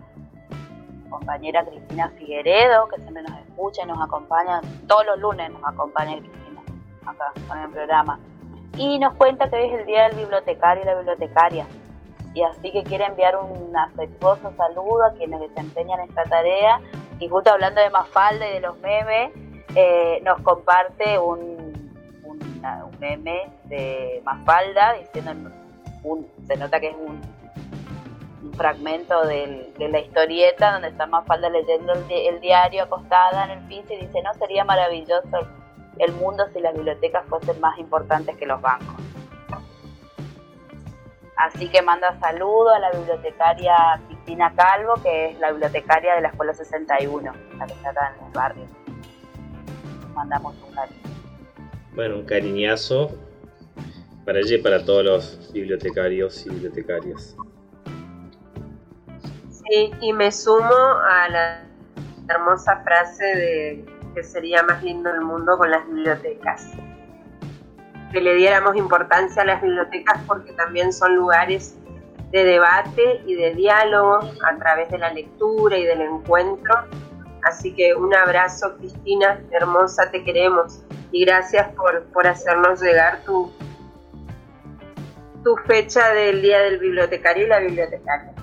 [1.11, 6.19] compañera Cristina Figueredo, que siempre nos escucha y nos acompaña, todos los lunes nos acompaña
[6.19, 6.63] Cristina
[7.05, 8.19] acá con el programa.
[8.81, 11.67] Y nos cuenta que hoy es el día del bibliotecario y la bibliotecaria.
[12.33, 16.81] Y así que quiere enviar un afectuoso saludo a quienes desempeñan esta tarea.
[17.19, 19.33] Y justo hablando de Mafalda y de los memes,
[19.75, 21.93] eh, nos comparte un,
[22.99, 25.51] meme de Mafalda diciendo,
[26.03, 27.21] un, se nota que es un
[28.43, 33.93] un fragmento de la historieta donde está Mafalda leyendo el, diario acostada en el piso
[33.93, 35.47] y dice, no sería maravilloso
[36.03, 38.97] el mundo si las bibliotecas fuesen más importantes que los bancos.
[41.37, 43.75] Así que manda saludo a la bibliotecaria
[44.07, 48.27] Cristina Calvo, que es la bibliotecaria de la Escuela 61, la que está acá en
[48.27, 48.65] el barrio.
[50.15, 51.01] Mandamos un cariño.
[51.95, 53.11] Bueno, un cariñazo
[54.27, 57.37] para ella y para todos los bibliotecarios y bibliotecarias
[60.01, 61.63] y me sumo a la
[62.29, 63.85] hermosa frase de
[64.15, 66.67] que sería más lindo el mundo con las bibliotecas.
[68.13, 71.77] Que le diéramos importancia a las bibliotecas porque también son lugares
[72.31, 76.75] de debate y de diálogo a través de la lectura y del encuentro.
[77.43, 80.83] Así que un abrazo, Cristina, hermosa, te queremos.
[81.13, 83.51] Y gracias por, por hacernos llegar tu,
[85.43, 88.35] tu fecha del Día del Bibliotecario y la Bibliotecaria.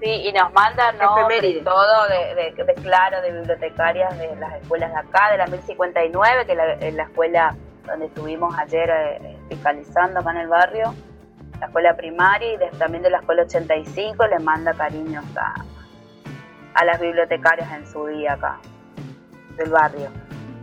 [0.00, 1.14] Sí, y nos mandan ¿no?
[1.14, 6.54] todo de, de, claro, de bibliotecarias de las escuelas de acá, de la 1059, que
[6.54, 7.54] la, es la escuela
[7.86, 10.94] donde estuvimos ayer eh, fiscalizando acá en el barrio,
[11.60, 15.64] la escuela primaria y también de la escuela 85, le manda cariños a,
[16.74, 18.58] a las bibliotecarias en su día acá,
[19.58, 20.08] del barrio.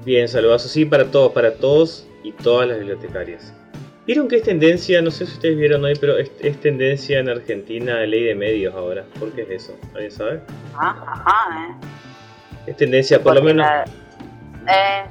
[0.04, 3.54] Bien, saludos sí para todos, para todos y todas las bibliotecarias.
[4.08, 6.32] Vieron que es tendencia, no sé si ustedes vieron hoy, pero es,
[6.62, 9.04] tendencia en Argentina ley de medios ahora.
[9.20, 9.78] ¿Por qué es eso?
[9.94, 10.42] ¿Alguien sabe?
[10.78, 11.76] Ajá, ajá, eh.
[12.68, 13.68] Es tendencia, por lo menos.
[14.66, 15.04] Eh.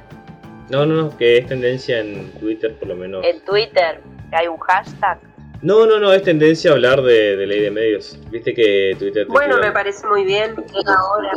[0.71, 3.23] No, no, no, que es tendencia en Twitter, por lo menos.
[3.23, 5.19] En Twitter, que hay un hashtag.
[5.61, 8.17] No, no, no, es tendencia a hablar de, ley de medios.
[8.31, 9.27] Viste que Twitter.
[9.27, 10.55] bueno, me parece muy bien.
[10.87, 11.33] Ahora.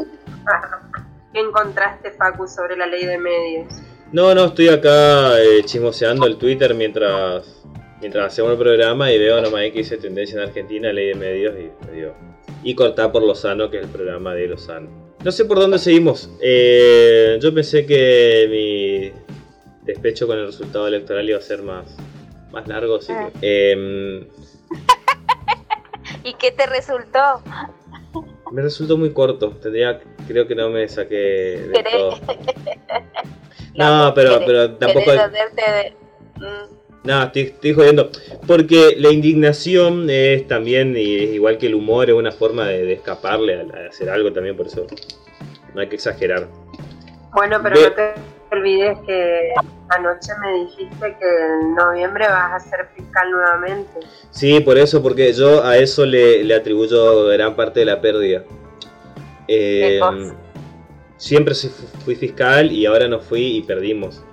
[1.35, 3.83] ¿Qué encontraste, Facu, sobre la ley de medios?
[4.13, 7.61] No, no, estoy acá eh, chismoseando el Twitter mientras
[8.01, 11.55] mientras hacemos el programa y veo nomás que dice tendencia en Argentina, ley de medios
[11.59, 14.89] y Y cortar por Lozano, que es el programa de Lozano.
[15.23, 16.31] No sé por dónde seguimos.
[16.41, 19.13] Eh, yo pensé que mi
[19.85, 21.95] despecho con el resultado electoral iba a ser más,
[22.51, 23.19] más largo, así que...
[23.19, 23.31] Ah.
[23.43, 24.27] Em,
[26.25, 27.43] ¿Y qué te resultó?
[28.51, 29.51] Me resultó muy corto.
[29.63, 32.19] Tendría, creo que no me saqué de todo.
[33.75, 35.11] No, pero, pero tampoco.
[36.37, 36.81] Mm.
[37.03, 38.11] No, estoy, estoy, jodiendo.
[38.47, 43.89] Porque la indignación es también, igual que el humor, es una forma de, escaparle a,
[43.89, 44.87] hacer algo también, por eso
[45.75, 46.49] no hay que exagerar.
[47.33, 48.15] Bueno, pero no te
[48.51, 49.53] olvides que
[49.89, 54.01] anoche me dijiste que en noviembre vas a ser fiscal nuevamente.
[54.31, 58.45] Sí, por eso, porque yo a eso le, le atribuyo gran parte de la pérdida.
[59.49, 60.01] Eh,
[61.21, 61.55] siempre
[62.05, 64.25] fui fiscal y ahora no fui y perdimos.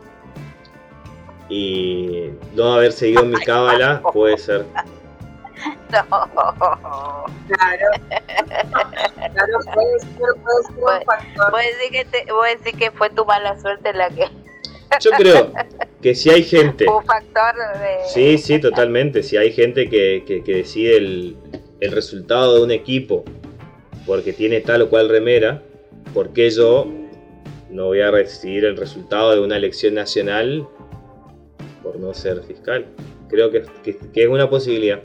[1.49, 4.65] Y no haber seguido mi cábala puede ser.
[5.91, 7.25] No.
[7.47, 7.87] Claro.
[9.17, 10.09] Claro, puede ser,
[10.43, 11.51] puede ser un factor.
[11.51, 14.27] Puede decir, que te, puede decir que fue tu mala suerte la que.
[15.01, 15.51] Yo creo
[16.01, 16.85] que si hay gente.
[16.89, 18.07] Un factor de.
[18.13, 19.23] Sí, sí, totalmente.
[19.23, 21.37] Si hay gente que, que, que decide el,
[21.79, 23.25] el resultado de un equipo
[24.05, 25.63] porque tiene tal o cual remera,
[26.13, 26.87] ¿por qué yo
[27.69, 30.67] no voy a recibir el resultado de una elección nacional
[31.83, 32.85] por no ser fiscal?
[33.29, 33.65] Creo que,
[34.13, 35.01] es una posibilidad.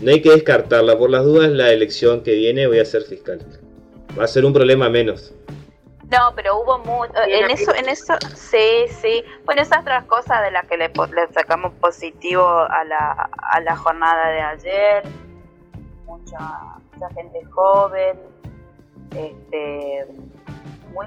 [0.00, 0.96] No hay que descartarla.
[0.96, 3.40] Por las dudas, la elección que viene voy a ser fiscal.
[4.18, 5.34] Va a ser un problema menos.
[6.10, 7.12] No, pero hubo mucho.
[7.26, 9.22] En eso, en eso, sí, sí.
[9.44, 10.90] Bueno, esas otras cosas de las que le,
[11.32, 15.02] sacamos positivo a la, a la jornada de ayer.
[16.06, 16.38] Mucha,
[16.94, 18.18] mucha gente joven,
[19.16, 20.06] este,
[20.92, 21.06] muy,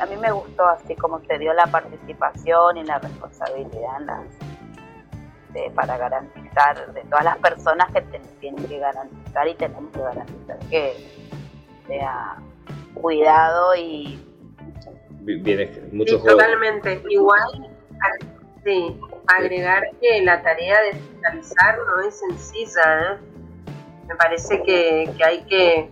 [0.00, 4.00] a mí me gustó así como se dio la participación y la responsabilidad
[5.74, 8.02] para garantizar de todas las personas que
[8.40, 10.92] tienen que garantizar y tenemos que garantizar que
[11.86, 12.36] sea
[12.94, 14.24] cuidado y
[15.22, 17.70] bien mucho totalmente igual
[18.64, 23.12] Sí, agregar que la tarea de fiscalizar no es sencilla.
[23.12, 23.18] ¿eh?
[24.08, 25.90] Me parece que, que hay que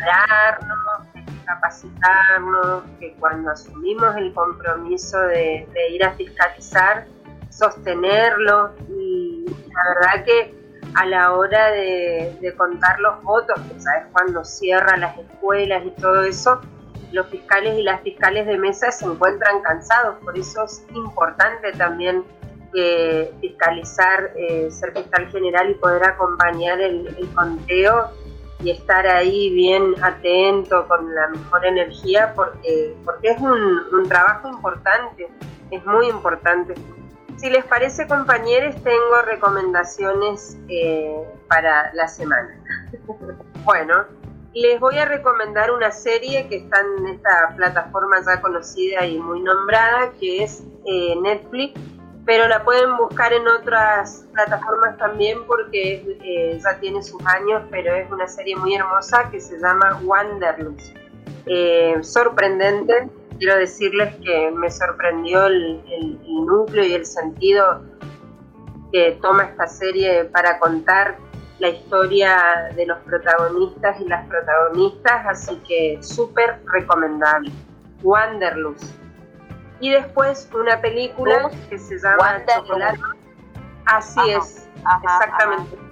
[0.00, 7.06] pararnos, hay que capacitarnos, que cuando asumimos el compromiso de, ir a fiscalizar,
[7.50, 8.72] sostenerlo.
[8.88, 10.54] Y la verdad que
[10.94, 16.22] a la hora de, contar los votos, que sabes cuando cierran las escuelas y todo
[16.22, 16.60] eso,
[17.12, 22.24] los fiscales y las fiscales de mesa se encuentran cansados, por eso es importante también
[22.74, 28.10] eh, fiscalizar, eh, ser fiscal general y poder acompañar el, conteo
[28.60, 34.48] y estar ahí bien atento, con la mejor energía, porque, porque es un, un trabajo
[34.48, 35.28] importante,
[35.70, 36.74] es muy importante.
[37.36, 41.14] Si les parece, compañeros, tengo recomendaciones eh,
[41.48, 42.58] para la semana.
[43.64, 44.06] bueno,
[44.54, 49.42] les voy a recomendar una serie que está en esta plataforma ya conocida y muy
[49.42, 51.78] nombrada, que es eh, Netflix,
[52.26, 57.94] pero la pueden buscar en otras plataformas también porque eh, ya tiene sus años, pero
[57.94, 60.96] es una serie muy hermosa que se llama Wanderlust.
[61.46, 63.08] Eh, sorprendente,
[63.38, 67.82] quiero decirles que me sorprendió el, el, el núcleo y el sentido
[68.92, 71.18] que toma esta serie para contar
[71.60, 77.52] la historia de los protagonistas y las protagonistas, así que súper recomendable.
[78.02, 79.05] Wanderlust.
[79.80, 83.00] Y después una película que se llama Chocolate.
[83.86, 85.76] Así ajá, es, ajá, exactamente.
[85.76, 85.86] Ajá.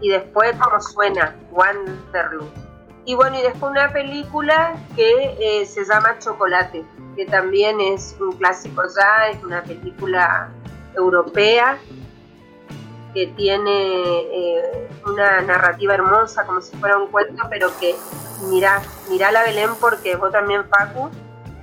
[0.00, 2.56] Y después como suena, Wanderlust.
[3.04, 6.84] Y bueno, y después una película que eh, se llama Chocolate,
[7.16, 10.50] que también es un clásico ya, es una película
[10.94, 11.78] europea
[13.12, 17.94] que tiene eh, una narrativa hermosa, como si fuera un cuento, pero que
[18.48, 18.80] mira,
[19.10, 21.10] mira la Belén porque vos también, Paco,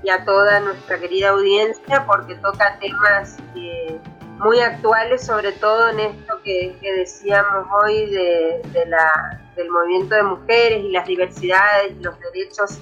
[0.03, 3.99] y a toda nuestra querida audiencia, porque toca temas eh,
[4.39, 10.83] muy actuales, sobre todo en esto que, decíamos hoy de, la, del movimiento de mujeres
[10.83, 12.79] y las diversidades y los derechos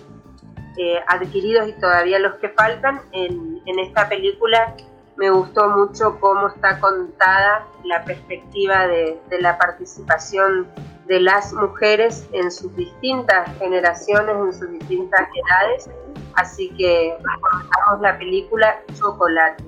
[0.77, 3.01] eh, adquiridos y todavía los que faltan.
[3.11, 4.75] En, esta película
[5.17, 10.67] me gustó mucho cómo está contada la perspectiva de, la participación
[11.07, 15.89] de las mujeres en sus distintas generaciones, en sus distintas edades.
[16.37, 19.63] Así que recomendamos la película Chocolate.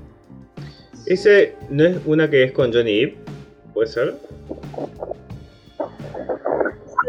[1.08, 3.30] ¿Ese no es una que es con Johnny Depp?
[3.74, 4.16] ¿Puede ser?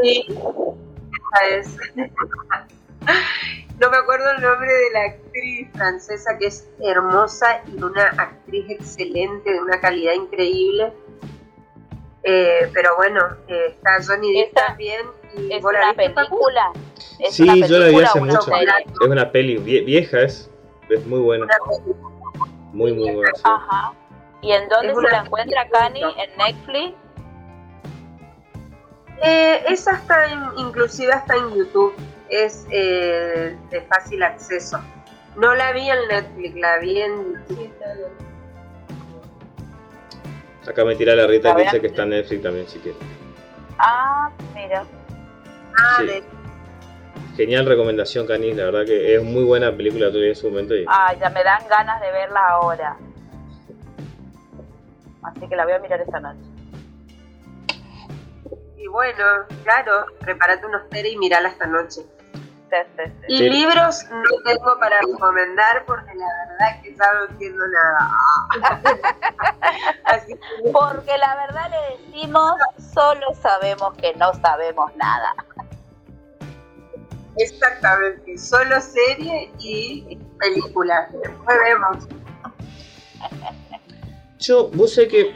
[0.03, 1.77] Sí, esa es.
[3.81, 8.65] no me acuerdo el nombre de la actriz francesa que es hermosa y una actriz
[8.71, 10.91] excelente, de una calidad increíble.
[12.23, 15.03] Eh, pero bueno, eh, está Johnny Depp también.
[15.51, 16.73] ¿Es una película?
[17.19, 18.53] ¿Es sí, una película, yo la vi hace mucho.
[19.03, 20.51] Es una peli vieja, es,
[20.89, 21.47] es muy buena.
[22.73, 23.35] Muy, muy buena.
[23.35, 23.43] Sí.
[23.45, 23.93] Ajá.
[24.43, 26.03] ¿Y en dónde se la encuentra Cani?
[26.03, 26.95] ¿En Netflix?
[29.23, 31.95] Eh, esa está en, inclusive está en YouTube
[32.31, 34.81] es eh, de fácil acceso.
[35.37, 37.45] No la vi en Netflix, la vi en
[40.67, 43.01] Acá me tira la Rita que dice que está en Netflix también, si quieres.
[43.79, 44.85] Ah, mira.
[45.81, 46.07] Ah, sí.
[46.07, 46.25] de...
[47.37, 48.57] Genial recomendación, Canis.
[48.57, 50.75] La verdad que es muy buena película tuya en su momento.
[50.75, 50.85] Y...
[50.89, 52.97] Ah, ya me dan ganas de verla ahora.
[55.23, 56.41] Así que la voy a mirar esta noche.
[58.77, 59.25] Y bueno,
[59.65, 62.03] claro, prepárate unos tere y mirala esta noche.
[63.29, 63.49] Y sí.
[63.49, 68.11] libros no tengo para recomendar porque la verdad que ya no entiendo nada.
[70.05, 70.71] Así que...
[70.71, 72.53] Porque la verdad le decimos,
[72.93, 75.35] solo sabemos que no sabemos nada.
[77.43, 81.09] Exactamente, solo serie y película.
[81.13, 82.09] Después vemos.
[84.39, 85.33] Yo, vos sé que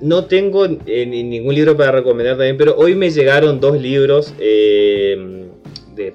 [0.00, 5.48] no tengo eh, ningún libro para recomendar también, pero hoy me llegaron dos libros eh,
[5.94, 6.14] de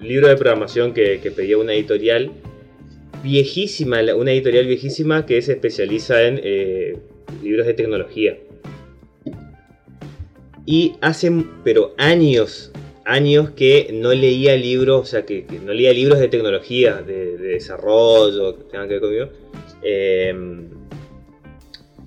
[0.00, 2.32] libro de programación que, pedía una editorial
[3.22, 6.98] viejísima, una editorial viejísima que se especializa en eh,
[7.42, 8.36] libros de tecnología.
[10.66, 11.30] Y hace,
[11.62, 12.72] pero años,
[13.04, 17.48] años que no leía libros, o sea, que, no leía libros de tecnología, de, de,
[17.48, 19.28] desarrollo, que tengan que ver conmigo.
[19.82, 20.34] Eh,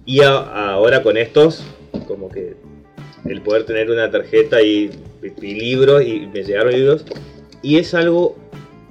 [0.08, 1.64] y ahora con estos,
[2.08, 2.56] como que
[3.26, 4.90] el poder tener una tarjeta y,
[5.42, 7.06] libros, y me llegaron libros,
[7.62, 8.38] y es algo,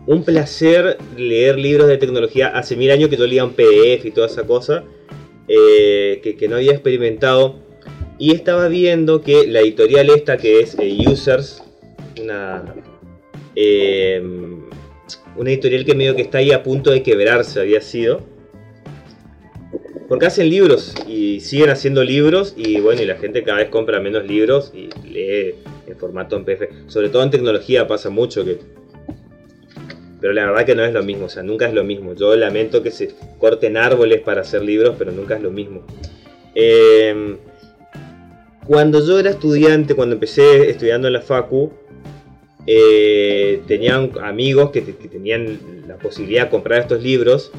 [0.06, 2.48] un placer leer libros de tecnología.
[2.48, 4.84] Hace mil años que yo leía un PDF y toda esa cosa,
[5.48, 7.56] eh, que, que, no había experimentado.
[8.18, 11.62] Y estaba viendo que la editorial esta, que es eh, Users,
[12.26, 12.74] una,
[13.54, 14.22] eh,
[15.36, 18.20] una editorial que medio que está ahí a punto de quebrarse, había sido.
[20.08, 23.98] Porque hacen libros y siguen haciendo libros y bueno, y la gente cada vez compra
[23.98, 26.68] menos libros y lee en formato en PDF.
[26.86, 28.58] Sobre todo en tecnología pasa mucho que...
[30.20, 32.14] Pero la verdad que no es lo mismo, o sea, nunca es lo mismo.
[32.14, 35.84] Yo lamento que se corten árboles para hacer libros, pero nunca es lo mismo.
[36.54, 37.36] Eh,
[38.66, 41.72] cuando yo era estudiante, cuando empecé estudiando en la Facu,
[42.66, 47.52] eh, tenían amigos que, tenían la posibilidad de comprar estos libros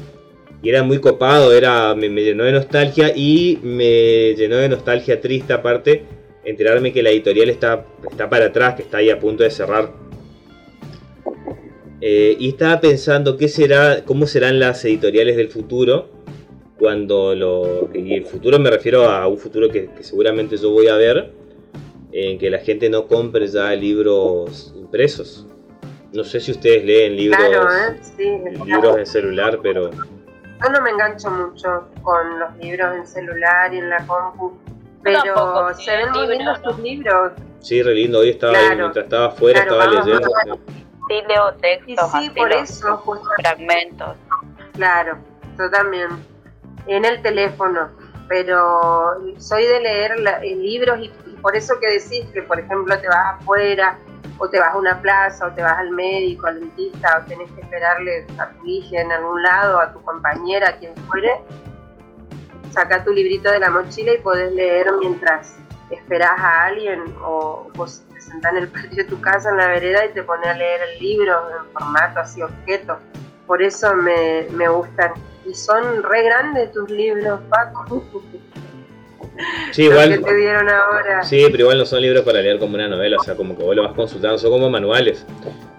[0.62, 5.52] y era muy copado, era, me, llenó de nostalgia y me llenó de nostalgia triste
[5.52, 6.02] aparte
[6.44, 9.92] enterarme que la editorial está, está para atrás, que está ahí a punto de cerrar.
[12.00, 16.08] Eh, y estaba pensando qué será, cómo serán las editoriales del futuro
[16.78, 20.94] cuando lo y el futuro me refiero a un futuro que, seguramente yo voy a
[20.94, 21.32] ver
[22.12, 25.46] en que la gente no compre ya libros impresos.
[26.12, 28.00] No sé si ustedes leen libros claro, ¿eh?
[28.00, 33.74] sí, libros en celular pero yo no me engancho mucho con los libros en celular
[33.74, 34.56] y en la compu
[35.02, 37.32] pero Tampoco, se ven muy lindos tus libros.
[37.60, 40.58] Sí re lindo hoy estaba claro, mientras estaba afuera claro, estaba leyendo.
[41.08, 43.28] sí leo textos y sí por eso justo.
[43.36, 44.16] fragmentos.
[44.72, 45.18] Claro
[45.58, 46.08] yo también.
[46.86, 47.90] En el teléfono,
[48.28, 52.98] pero soy de leer la, libros y, y, por eso que decís que, por ejemplo,
[52.98, 53.98] te vas afuera
[54.38, 57.50] o te vas a una plaza o te vas al médico, al dentista o tenés
[57.52, 61.40] que esperarle a tu hija en algún lado, a tu compañera, a quien fuere,
[62.70, 65.56] saca tu librito de la mochila y podés leer mientras
[65.90, 69.68] esperás a alguien o vos te sentás en el patio de tu casa en la
[69.68, 72.98] vereda y te pones a leer el libro en formato así objeto.
[73.46, 75.12] Por eso me, me gustan
[75.46, 77.86] y son re grandes tus libros, Paco.
[79.72, 80.10] Sí, igual.
[80.10, 81.22] que te dieron ahora.
[81.22, 83.62] Sí, pero igual no son libros para leer como una novela, o sea, como que
[83.62, 85.24] vos lo vas consultando, son como manuales.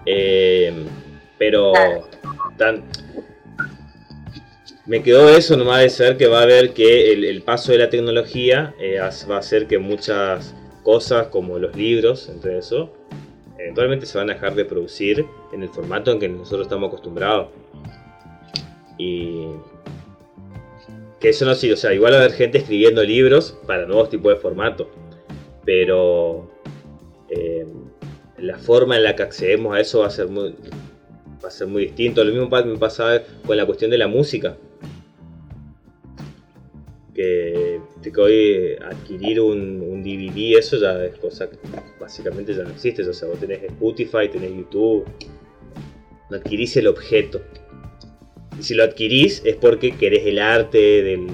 [0.06, 0.72] Eh,
[1.38, 1.72] pero.
[1.72, 2.08] Claro.
[2.56, 2.84] Tan,
[4.86, 7.78] me quedó eso nomás de saber que va a haber que el, el paso de
[7.78, 12.92] la tecnología eh, va a hacer que muchas cosas, como los libros, entre eso,
[13.56, 17.50] eventualmente se van a dejar de producir en el formato en que nosotros estamos acostumbrados.
[18.98, 19.46] Y
[21.20, 24.08] que eso no sí, o sea, igual va a haber gente escribiendo libros para nuevos
[24.08, 24.90] tipos de formato,
[25.64, 26.50] pero
[27.28, 27.66] eh,
[28.38, 30.54] la forma en la que accedemos a eso va a ser muy,
[31.44, 32.24] va a ser muy distinto.
[32.24, 34.56] Lo mismo me pasa con la cuestión de la música.
[37.14, 41.58] Que, que hoy adquirir un, un, DVD, eso ya es cosa que
[42.00, 43.06] básicamente ya no existe.
[43.06, 45.04] O sea, vos tenés Spotify, tenés YouTube,
[46.30, 47.42] no adquirís el objeto.
[48.60, 51.26] Si lo adquirís es porque querés el arte del.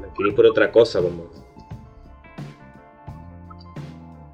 [0.00, 1.24] Lo adquirís por otra cosa, como.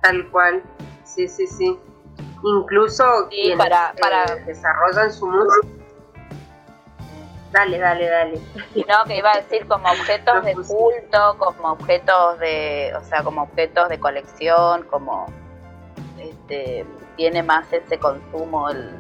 [0.03, 0.63] Tal cual.
[1.05, 1.79] Sí, sí, sí.
[2.43, 4.25] Incluso sí, quienes, para, para...
[4.25, 5.69] Eh, desarrollan su música.
[7.53, 8.41] Dale, dale, dale.
[8.75, 13.43] No, que iba a decir como objetos de culto, como objetos de, o sea, como
[13.43, 15.27] objetos de colección, como
[16.19, 16.85] este
[17.17, 18.91] tiene más ese consumo el,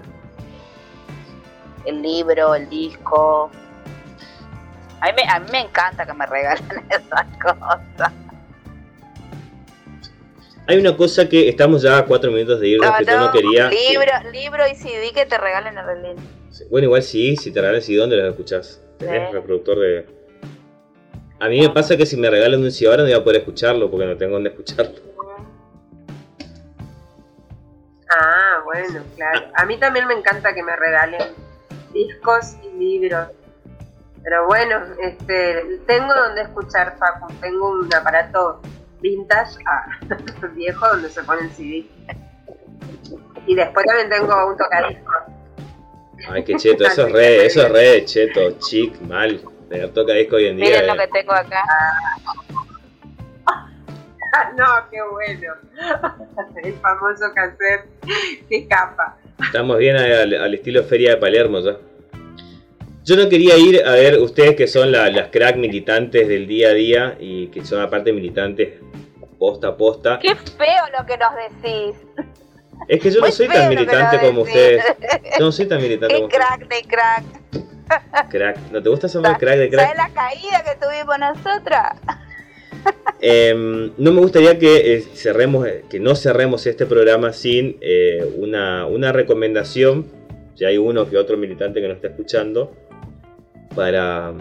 [1.87, 3.51] el libro, el disco.
[5.01, 8.13] A mí, me, a mí me encanta que me regalen esas cosas.
[10.67, 13.19] Hay una cosa que estamos ya a cuatro minutos de irnos no, que no, yo
[13.19, 13.69] no quería.
[13.69, 16.17] Libro, libro y CD que te regalen el reloj.
[16.71, 18.81] Bueno, igual sí, si te regalan CD, ¿dónde los escuchás?
[18.99, 19.35] Tenés Sí.
[19.35, 20.07] reproductor de.
[21.41, 23.41] A mí me pasa que si me regalan un CD ahora no voy a poder
[23.41, 24.95] escucharlo porque no tengo dónde escucharlo.
[28.09, 29.47] Ah, bueno, claro.
[29.57, 31.21] A mí también me encanta que me regalen
[31.95, 33.29] discos y libros.
[34.23, 38.61] Pero bueno, este, tengo donde escuchar Facu, tengo un aparato
[39.01, 39.87] vintage, ah,
[40.55, 41.87] viejo, donde se pone el CD.
[43.47, 45.15] Y después también tengo un tocadiscos.
[46.31, 49.41] Ay, qué cheto, eso es re, eso es re cheto, chic, mal.
[49.69, 50.67] Tener tocadisco hoy en día.
[50.67, 50.87] Miren eh.
[50.87, 51.63] lo que tengo acá.
[53.47, 55.55] Ah, no, qué bueno.
[56.63, 57.89] El famoso cassette,
[58.49, 59.17] qué capa.
[59.43, 61.77] Estamos bien al, al estilo Feria de Palermo ya.
[63.05, 66.69] Yo no quería ir a ver ustedes que son la- las crack militantes del día
[66.69, 68.81] a día y que son aparte militantes
[69.39, 70.19] posta a posta.
[70.21, 71.97] Qué feo lo que nos decís.
[72.89, 74.83] Es que yo no soy tan militante como ustedes.
[75.39, 76.45] Yo no soy tan militante como ustedes.
[76.47, 77.25] crack de crack.
[78.31, 78.59] Crack.
[78.73, 79.95] ¿No te gusta saber crack de crack?
[79.95, 81.93] ¿Sabes la caída que tuvimos nosotras?
[83.27, 88.23] Em, no me gustaría que eh, cerremos, eh, que no cerremos este programa sin eh,
[88.37, 90.05] una, una recomendación.
[90.55, 92.75] Si hay uno que otro militante que nos está escuchando,
[93.75, 94.35] para,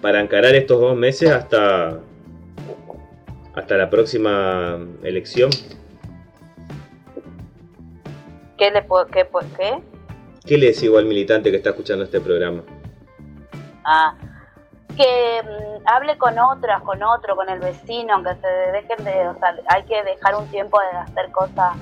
[0.00, 2.00] para encarar estos dos meses hasta,
[3.54, 5.50] hasta la próxima elección.
[8.56, 9.26] ¿Qué le puedo, qué,
[9.56, 9.78] qué?
[10.44, 12.62] ¿Qué le decís al militante que está escuchando este programa?
[13.84, 14.16] Ah,
[15.00, 19.34] que mm, hable con otras, con otro, con el vecino, que se dejen de, o
[19.38, 21.74] sea, hay que dejar un tiempo de hacer cosas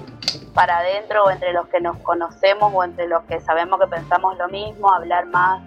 [0.54, 4.38] para adentro o entre los que nos conocemos o entre los que sabemos que pensamos
[4.38, 5.62] lo mismo, hablar más,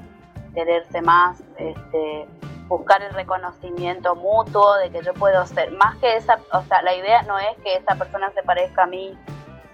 [0.54, 2.28] quererse más, este,
[2.68, 6.96] buscar el reconocimiento mutuo de que yo puedo ser, más que esa, o sea, la
[6.96, 9.18] idea no es que esa persona se parezca a mí,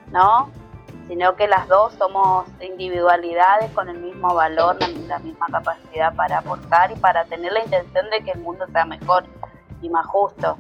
[0.07, 0.49] ¿no?
[1.07, 4.77] Sino que las dos somos individualidades con el mismo valor,
[5.07, 8.85] la, misma capacidad para aportar y para tener la intención de que el mundo sea
[8.85, 9.25] mejor
[9.81, 10.57] y más justo.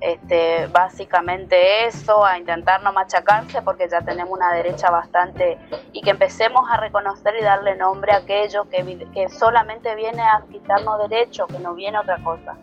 [0.00, 5.58] Este, básicamente eso, a intentar no machacarse porque ya tenemos una derecha bastante
[5.92, 11.06] y que empecemos a reconocer y darle nombre a aquello que, solamente viene a quitarnos
[11.06, 12.56] derechos, que no viene otra cosa,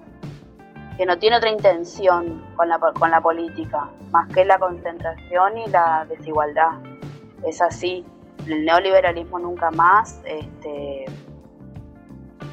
[0.97, 5.67] que no tiene otra intención con la, con la política, más que la concentración y
[5.67, 6.71] la desigualdad.
[7.45, 8.05] Es así,
[8.45, 11.05] el neoliberalismo nunca más este,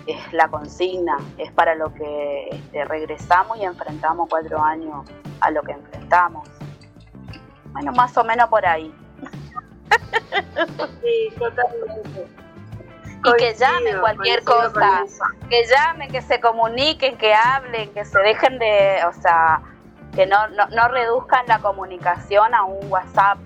[0.07, 5.07] es la consigna, es para lo que este, regresamos y enfrentamos cuatro años
[5.41, 6.49] a lo que enfrentamos.
[7.73, 8.95] Bueno, más o menos por ahí.
[11.03, 12.27] Sí, totalmente.
[13.25, 15.05] Y que llamen cualquier cosa,
[15.49, 19.63] que llamen, que se comuniquen, que hablen, que se dejen de, o sea,
[20.15, 23.39] que no, no, no reduzcan la comunicación a un WhatsApp.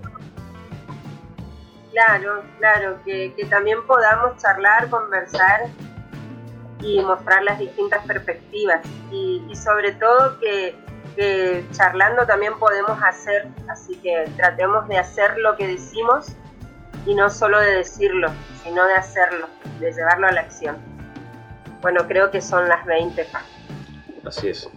[1.98, 5.62] Claro, claro, que, que también podamos charlar, conversar
[6.80, 10.76] y mostrar las distintas perspectivas y, sobre todo que,
[11.72, 16.26] charlando también podemos hacer, así que tratemos de hacer lo que decimos
[17.04, 18.30] y no solo de decirlo,
[18.62, 19.48] sino de hacerlo,
[19.80, 20.76] de llevarlo a la acción.
[21.80, 23.26] Bueno, creo que son las 20.
[24.24, 24.70] Así es.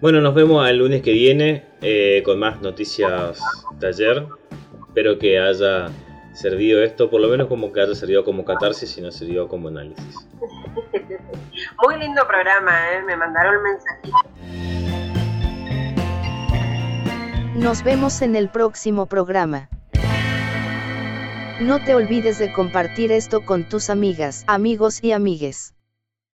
[0.00, 3.40] Bueno, nos vemos el lunes que viene eh, con más noticias
[3.80, 4.26] ayer.
[4.92, 5.88] Espero que haya
[6.34, 9.68] servido esto, por lo menos como que haya servido como catarsis y no sirvió como
[9.68, 10.28] análisis.
[11.82, 13.02] Muy lindo programa, ¿eh?
[13.02, 14.18] me mandaron mensajito.
[17.54, 19.70] Nos vemos en el próximo programa.
[21.58, 25.72] No te olvides de compartir esto con tus amigas, amigos y amigues.